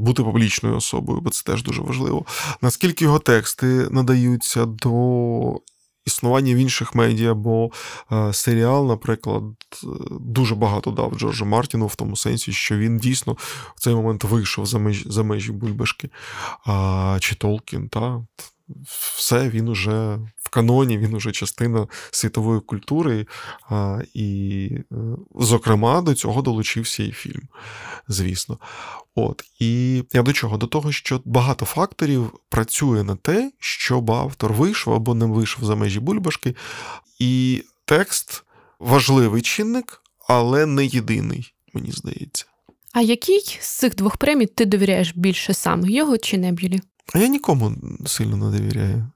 [0.00, 2.24] бути публічною особою, бо це теж дуже важливо.
[2.62, 4.90] Наскільки його тексти надаються до
[6.06, 7.70] існування в інших медіа, бо
[8.12, 9.42] е, серіал, наприклад,
[10.20, 13.36] дуже багато дав Джорджу Мартіну в тому сенсі, що він дійсно
[13.74, 16.10] в цей момент вийшов за межі за межі Бульбашки
[16.66, 17.88] а, чи Толкін.
[17.88, 18.24] Та?
[19.16, 23.26] Все, він уже в каноні, він уже частина світової культури,
[24.14, 24.96] і, е,
[25.34, 27.42] зокрема, до цього долучився і фільм,
[28.08, 28.58] звісно.
[29.14, 30.56] От і я до чого?
[30.56, 35.76] До того, що багато факторів працює на те, щоб автор вийшов або не вийшов за
[35.76, 36.56] межі бульбашки,
[37.18, 38.44] і текст
[38.78, 42.44] важливий чинник, але не єдиний, мені здається.
[42.92, 46.80] А який з цих двох премій ти довіряєш більше сам його чи Небюлі?
[47.14, 47.72] А я нікому
[48.06, 49.10] сильно не довіряю.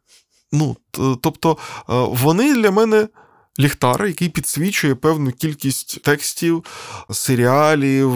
[0.53, 0.76] Ну,
[1.22, 1.57] тобто,
[1.88, 3.09] вони для мене
[3.61, 6.64] ліхтар, який підсвічує певну кількість текстів,
[7.11, 8.12] серіалів,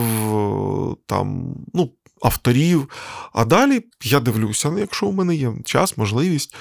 [1.07, 1.91] там, ну,
[2.23, 2.89] авторів.
[3.33, 6.55] А далі я дивлюся, ну, якщо у мене є час, можливість,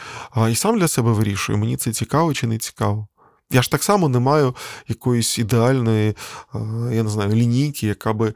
[0.52, 3.08] і сам для себе вирішую, мені це цікаво чи не цікаво.
[3.54, 4.56] Я ж так само не маю
[4.88, 6.16] якоїсь ідеальної, е,
[6.92, 8.34] я не знаю, лінійки, яка би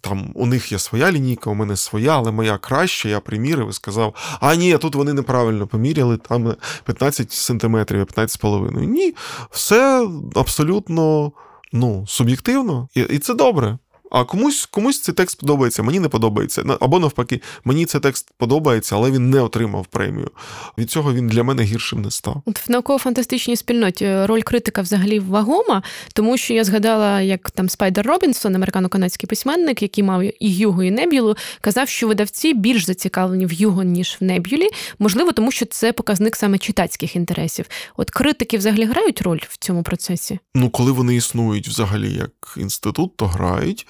[0.00, 3.72] там у них є своя лінійка, у мене своя, але моя краща, я примірив і
[3.72, 8.84] сказав: а ні, тут вони неправильно поміряли, там 15 сантиметрів, 15,5.
[8.84, 9.14] Ні,
[9.50, 11.32] все абсолютно
[11.72, 13.78] ну, суб'єктивно, і, і це добре.
[14.10, 16.64] А комусь комусь цей текст подобається, мені не подобається.
[16.80, 20.30] Або навпаки, мені цей текст подобається, але він не отримав премію.
[20.78, 22.42] Від цього він для мене гіршим не став.
[22.46, 25.82] От в науково-фантастичній спільноті роль критика взагалі вагома,
[26.12, 30.90] тому що я згадала, як там Спайдер Робінсон, американо-канадський письменник, який мав і Юго, і
[30.90, 34.68] Неб'юлу, казав, що видавці більш зацікавлені в Юго, ніж в Неб'юлі.
[34.98, 37.66] Можливо, тому що це показник саме читацьких інтересів.
[37.96, 40.38] От критики взагалі грають роль в цьому процесі?
[40.54, 43.86] Ну, коли вони існують взагалі як інститут, то грають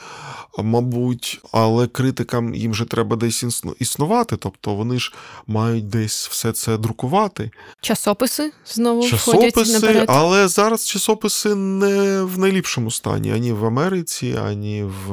[0.58, 3.44] мабуть, але критикам їм же треба десь
[3.78, 5.12] існувати, тобто вони ж
[5.46, 7.50] мають десь все це друкувати.
[7.80, 10.04] Часописи знову часописи, входять наперед.
[10.08, 15.12] але зараз часописи не в найліпшому стані ані в Америці, ані в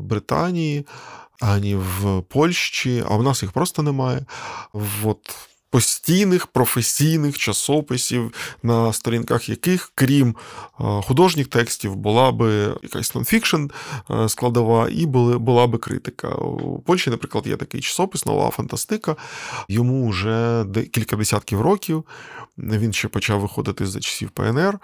[0.00, 0.86] Британії,
[1.40, 4.26] ані в Польщі, а в нас їх просто немає.
[5.04, 5.18] От
[5.72, 10.34] постійних професійних часописів, на сторінках яких, крім е,
[10.78, 13.66] художніх текстів, була би якась нонфікшн
[14.10, 16.28] е, складова, і була би критика.
[16.28, 19.16] У Польщі, наприклад, є такий часопис, нова фантастика.
[19.68, 22.04] Йому вже кілька десятків років.
[22.58, 24.78] Він ще почав виходити за часів ПНР.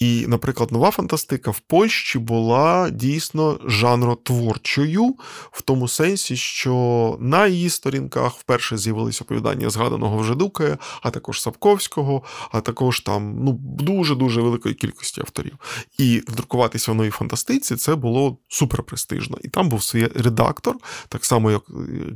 [0.00, 5.14] І, наприклад, нова фантастика в Польщі була дійсно жанротворчою,
[5.50, 11.40] в тому сенсі, що на її сторінках вперше з'явилися оповідання згаданого вже Дукая, а також
[11.40, 15.58] Сапковського, а також там ну, дуже-дуже великої кількості авторів.
[15.98, 19.38] І друкуватися в новій фантастиці це було суперпрестижно.
[19.42, 20.76] І там був свій редактор,
[21.08, 21.62] так само як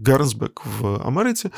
[0.06, 1.50] Гернсбек в Америці,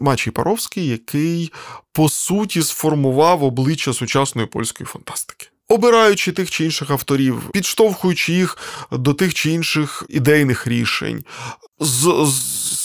[0.00, 1.52] Мачій Паровський, який
[1.98, 5.46] по суті сформував обличчя сучасної польської фантастики.
[5.68, 8.58] обираючи тих чи інших авторів, підштовхуючи їх
[8.92, 11.24] до тих чи інших ідейних рішень,
[11.80, 12.26] з,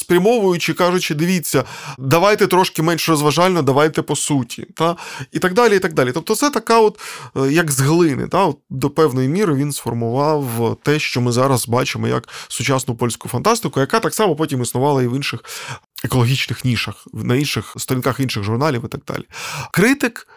[0.04, 1.64] спрямовуючи, кажучи, дивіться,
[1.98, 4.96] давайте трошки менш розважально, давайте по суті, та?
[5.32, 5.76] і так далі.
[5.76, 6.12] і так далі.
[6.12, 7.00] Тобто, це така, от,
[7.38, 8.46] е, як з глини, та?
[8.46, 13.80] От, до певної міри він сформував те, що ми зараз бачимо як сучасну польську фантастику,
[13.80, 15.44] яка так само потім існувала і в інших
[16.04, 19.24] екологічних нішах, на інших сторінках інших журналів і так далі.
[19.72, 20.28] Критик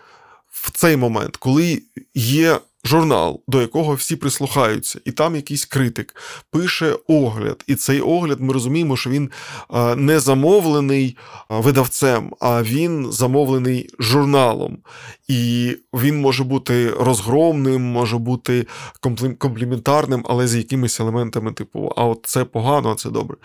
[0.51, 1.83] в цей момент, коли
[2.15, 6.15] є журнал, до якого всі прислухаються, і там якийсь критик
[6.51, 7.65] пише огляд.
[7.67, 9.31] І цей огляд ми розуміємо, що він
[9.97, 11.17] не замовлений
[11.49, 14.79] видавцем, а він замовлений журналом.
[15.29, 18.67] І він може бути розгромним, може бути
[19.39, 23.37] компліментарним, але з якимись елементами, типу, а от це погано, а це добре.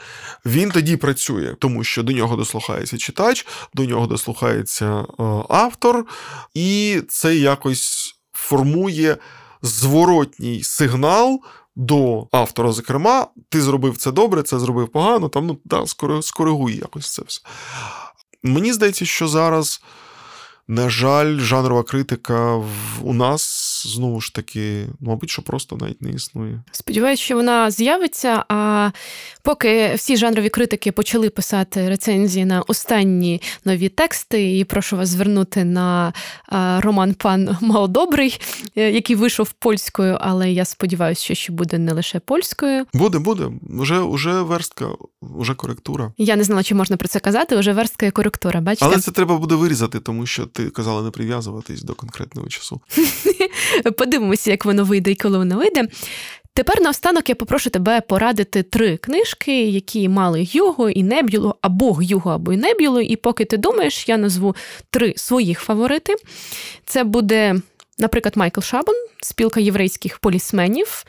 [0.45, 5.05] Він тоді працює, тому що до нього дослухається читач, до нього дослухається
[5.49, 6.05] автор,
[6.53, 9.17] і це якось формує
[9.61, 11.41] зворотній сигнал
[11.75, 12.71] до автора.
[12.71, 15.85] Зокрема, ти зробив це добре, це зробив погано, там ну да,
[16.21, 17.41] скоригуй якось це все.
[18.43, 19.81] Мені здається, що зараз.
[20.67, 22.63] На жаль, жанрова критика
[23.01, 23.41] у нас
[23.87, 26.63] знову ж таки, мабуть, що просто навіть не існує.
[26.71, 28.43] Сподіваюсь, що вона з'явиться.
[28.49, 28.89] А
[29.41, 35.63] поки всі жанрові критики почали писати рецензії на останні нові тексти, і прошу вас звернути
[35.63, 36.13] на
[36.79, 38.41] роман Пан Малодобрий,
[38.75, 42.85] е, який вийшов польською, але я сподіваюся, що ще буде не лише польською.
[42.93, 43.51] Буде, буде.
[43.79, 44.85] Уже, уже верстка,
[45.21, 46.13] уже коректура.
[46.17, 47.57] Я не знала, чи можна про це казати.
[47.57, 48.61] Уже верстка і коректура.
[48.61, 48.85] Бачите?
[48.85, 52.81] Але це треба буде вирізати, тому що ти казала не прив'язуватись до конкретного часу.
[53.97, 55.87] Подивимося, як воно вийде і коли воно вийде.
[56.53, 62.31] Тепер наостанок я попрошу тебе порадити три книжки, які мали Юго і Неб'юло, або Юго,
[62.31, 62.99] або і Небюлу.
[62.99, 64.55] І поки ти думаєш, я назву
[64.89, 66.15] три своїх фаворити.
[66.85, 67.55] Це буде,
[68.01, 71.05] наприклад, Майкл Шабон, спілка єврейських полісменів.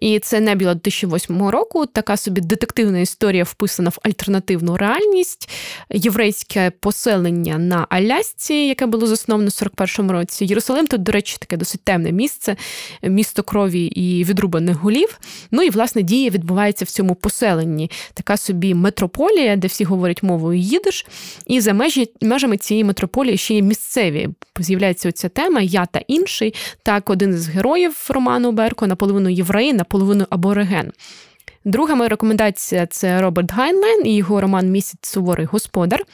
[0.00, 1.86] І це Небіла 2008 року.
[1.86, 5.50] Така собі детективна історія вписана в альтернативну реальність,
[5.90, 10.44] єврейське поселення на Алясці, яке було засновано в 41-му році.
[10.44, 12.56] Єрусалим тут, до речі, таке досить темне місце,
[13.02, 15.18] місто крові і відрубаних голів.
[15.50, 17.90] Ну і власне дія відбувається в цьому поселенні.
[18.14, 21.06] Така собі метрополія, де всі говорять мовою їдиш.
[21.46, 24.28] І за межі межами цієї метрополії ще є місцеві.
[24.58, 25.98] З'являється оця тема Я та
[26.30, 26.54] інший.
[26.82, 30.92] Так, один із героїв роману Берко наполовину євреї, наполовину абориген.
[31.64, 36.04] Друга моя рекомендація це Роберт Гайнлайн і його роман Місяць суворий господар.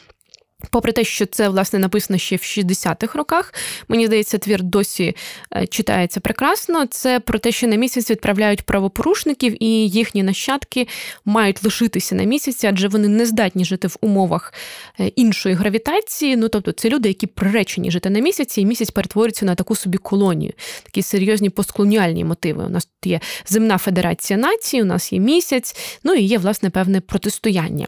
[0.70, 3.54] Попри те, що це власне написано ще в 60-х роках,
[3.88, 5.16] мені здається, твір досі
[5.56, 6.86] е, читається прекрасно.
[6.86, 10.88] Це про те, що на місяць відправляють правопорушників, і їхні нащадки
[11.24, 14.54] мають лишитися на місяці, адже вони не здатні жити в умовах
[15.00, 16.36] е, іншої гравітації.
[16.36, 19.98] Ну тобто, це люди, які приречені жити на місяці, і місяць перетворюється на таку собі
[19.98, 20.52] колонію,
[20.82, 22.64] такі серйозні постколоніальні мотиви.
[22.64, 26.70] У нас тут є земна федерація націй, у нас є місяць, ну і є власне
[26.70, 27.86] певне протистояння.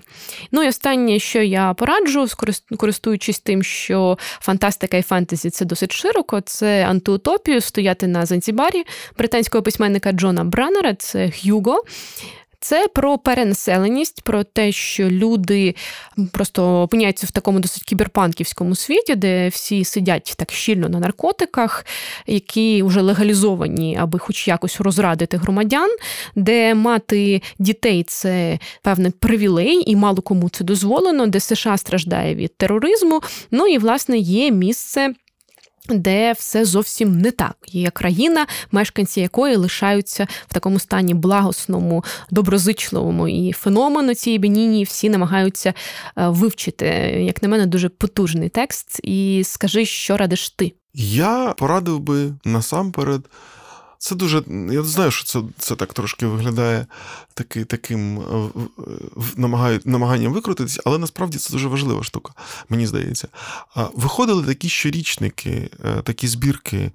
[0.53, 5.93] Ну і останнє, що я пораджу, скористатися користуючись тим, що фантастика і фентезі це досить
[5.93, 8.85] широко, це антиутопію стояти на Занзібарі
[9.19, 11.85] британського письменника Джона Браннера, це Гюго.
[12.61, 15.75] Це про перенаселеність, про те, що люди
[16.33, 21.87] просто опиняються в такому досить кіберпанківському світі, де всі сидять так щільно на наркотиках,
[22.27, 25.91] які вже легалізовані, аби хоч якось розрадити громадян,
[26.37, 32.57] де мати дітей це певний привілей, і мало кому це дозволено, де США страждає від
[32.57, 33.21] тероризму.
[33.51, 35.15] Ну і власне є місце
[35.95, 37.57] де все зовсім не так.
[37.66, 45.09] Є країна, мешканці якої лишаються в такому стані благосному, доброзичливому і феномену цієї бенінії всі
[45.09, 46.86] намагаються е, вивчити.
[47.26, 49.01] Як на мене, дуже потужний текст.
[49.03, 50.72] І скажи, що радиш ти?
[50.95, 53.24] Я порадив би насамперед
[53.99, 54.43] це дуже.
[54.71, 56.87] Я знаю, що це це так трошки виглядає
[57.35, 58.51] таки, таким е,
[59.37, 62.33] намагаю, намаганням викрутитися, але насправді це дуже важлива штука,
[62.69, 63.29] мені здається.
[63.95, 66.93] Виходили такі щорічники, е, такі збірки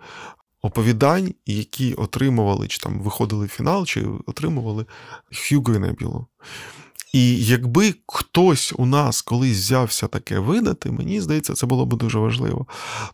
[0.61, 4.85] оповідань, які отримували, чи там виходили в фінал, чи отримували
[5.49, 6.27] Хьюго і Небіло.
[7.13, 12.19] І якби хтось у нас колись взявся таке видати, мені здається, це було б дуже
[12.19, 12.65] важливо.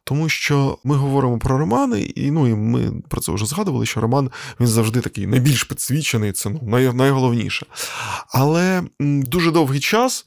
[0.04, 4.02] Тому що ми говоримо про романи, і ну і ми про це вже згадували, що
[4.02, 7.66] роман він завжди такий найбільш підсвічений, це ну, най, найголовніше.
[8.34, 10.26] Але дуже довгий час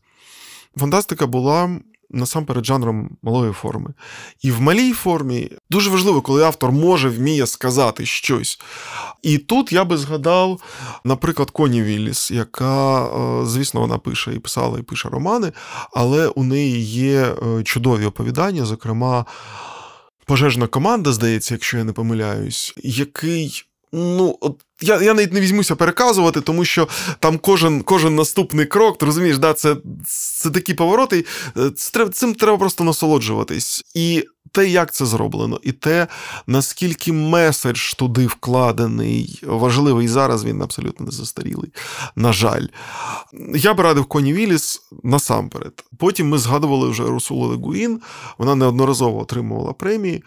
[0.77, 1.81] фантастика була
[2.13, 3.95] насамперед жанром малої форми.
[4.43, 8.61] І в малій формі дуже важливо, коли автор може вміє сказати щось.
[9.23, 10.61] І тут я би згадав,
[11.05, 15.53] наприклад, Коні Вілліс, яка, е, звісно, вона пише і писала, і пише романи,
[15.93, 19.25] але у неї є е, чудові оповідання, зокрема.
[20.27, 23.65] пожежна команда, здається, якщо я не помиляюсь, який.
[23.95, 28.99] Ну, от я я навіть не візьмуся переказувати, тому що там кожен кожен наступний крок,
[28.99, 29.76] ти розумієш, да, це
[30.41, 31.24] це такі повороти,
[31.57, 33.83] е, це, цим треба просто насолоджуватись.
[33.95, 36.07] І те, як це зроблено, і те,
[36.47, 41.72] наскільки меседж туди вкладений, важливий зараз він абсолютно не застарілий.
[42.16, 42.66] На жаль,
[43.55, 45.85] я б радив Коні Віліс насамперед.
[45.99, 48.01] Потім ми згадували вже Русулу Легуїн,
[48.39, 50.22] вона неодноразово отримувала премії.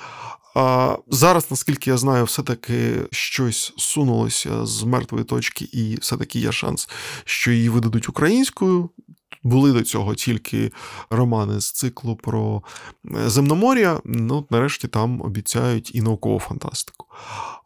[0.55, 6.89] А зараз, наскільки я знаю, все-таки щось сунулося з мертвої точки, і все-таки є шанс,
[7.25, 8.89] що її видадуть українською.
[9.43, 10.71] Були до цього тільки
[11.09, 12.63] романи з циклу про
[13.05, 14.01] е, земномор'я.
[14.05, 17.05] Ну, нарешті там обіцяють і наукову фантастику.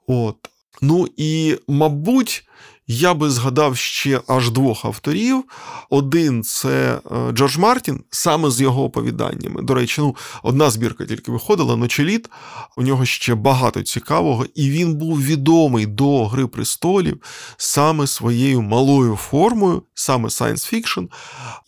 [0.07, 0.35] От.
[0.81, 2.47] Ну і, мабуть,
[2.91, 5.43] я би згадав ще аж двох авторів.
[5.89, 9.61] Один це е, Джордж Мартін, саме з його оповіданнями.
[9.61, 12.29] До речі, ну, одна збірка тільки виходила, ночеліт.
[12.77, 17.21] У нього ще багато цікавого, і він був відомий до Гри престолів
[17.57, 21.07] саме своєю малою формою, саме science fiction,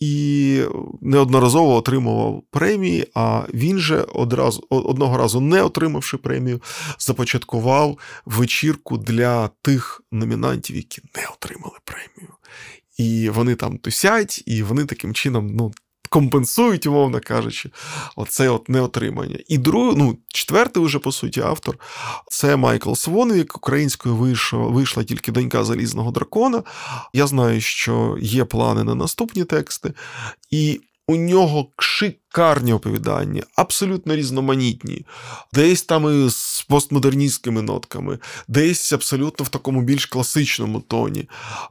[0.00, 0.62] і
[1.00, 3.06] неодноразово отримував премії.
[3.14, 6.62] А він же одразу одного разу, не отримавши премію,
[6.98, 12.34] започаткував вечірку для тих номінантів, які не отримали премію.
[12.98, 15.72] І вони там тусять, і вони таким чином ну,
[16.12, 17.70] компенсують, умовно кажучи,
[18.16, 19.38] оце от неотримання.
[19.48, 21.78] І друг, ну, четвертий, уже, по суті, автор
[22.28, 23.56] це Майкл Свонвік.
[23.56, 26.62] Українською вийшла, вийшла тільки донька залізного дракона.
[27.12, 29.92] Я знаю, що є плани на наступні тексти.
[30.50, 35.06] І у нього шикарні оповідання, абсолютно різноманітні,
[35.52, 41.28] десь там і з постмодерністськими нотками, десь абсолютно в такому більш класичному тоні,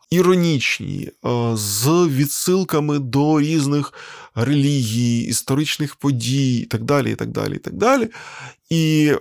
[0.10, 3.94] іронічні, е, з відсилками до різних
[4.36, 7.12] релігій, історичних подій і так далі.
[7.12, 8.08] І так далі, і так далі.
[8.70, 9.12] І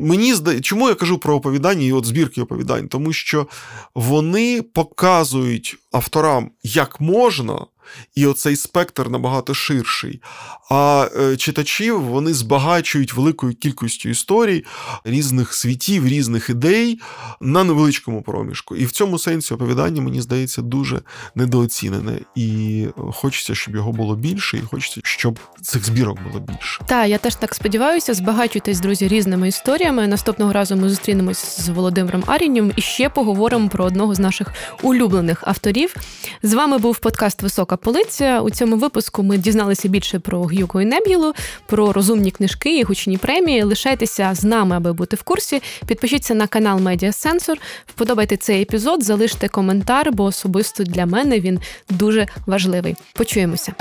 [0.00, 2.88] мені здається, чому я кажу про оповідання і от збірки оповідань?
[2.88, 3.46] Тому що
[3.94, 7.66] вони показують авторам, як можна
[8.14, 10.22] і оцей спектр набагато ширший.
[10.70, 14.64] А е, читачів вони збагачують великою кількістю історій,
[15.04, 17.00] різних світів, різних ідей
[17.40, 18.76] на невеличкому проміжку.
[18.76, 21.00] І в цьому сенсі оповідання, мені здається, дуже
[21.34, 22.20] недооцінене.
[22.34, 26.80] І хочеться, щоб його було більше, і хочеться, щоб цих збірок було більше.
[26.86, 28.14] Так, я теж так сподіваюся.
[28.14, 30.06] Збагачуйтесь, друзі, різними історіями.
[30.06, 35.42] Наступного разу ми зустрінемось з Володимиром Арінем і ще поговоримо про одного з наших улюблених
[35.46, 35.94] авторів.
[36.42, 38.40] З вами був подкаст Висока полиця.
[38.40, 41.32] У цьому випуску ми дізналися більше про Гюко і Неб'єлу,
[41.66, 43.62] про розумні книжки і гучні премії.
[43.62, 45.62] Лишайтеся з нами, аби бути в курсі.
[45.86, 51.60] Підпишіться на канал Медіа Сенсор, вподобайте цей епізод, залиште коментар, бо особисто для мене він
[51.88, 52.96] дуже важливий.
[53.14, 53.72] Почуємося.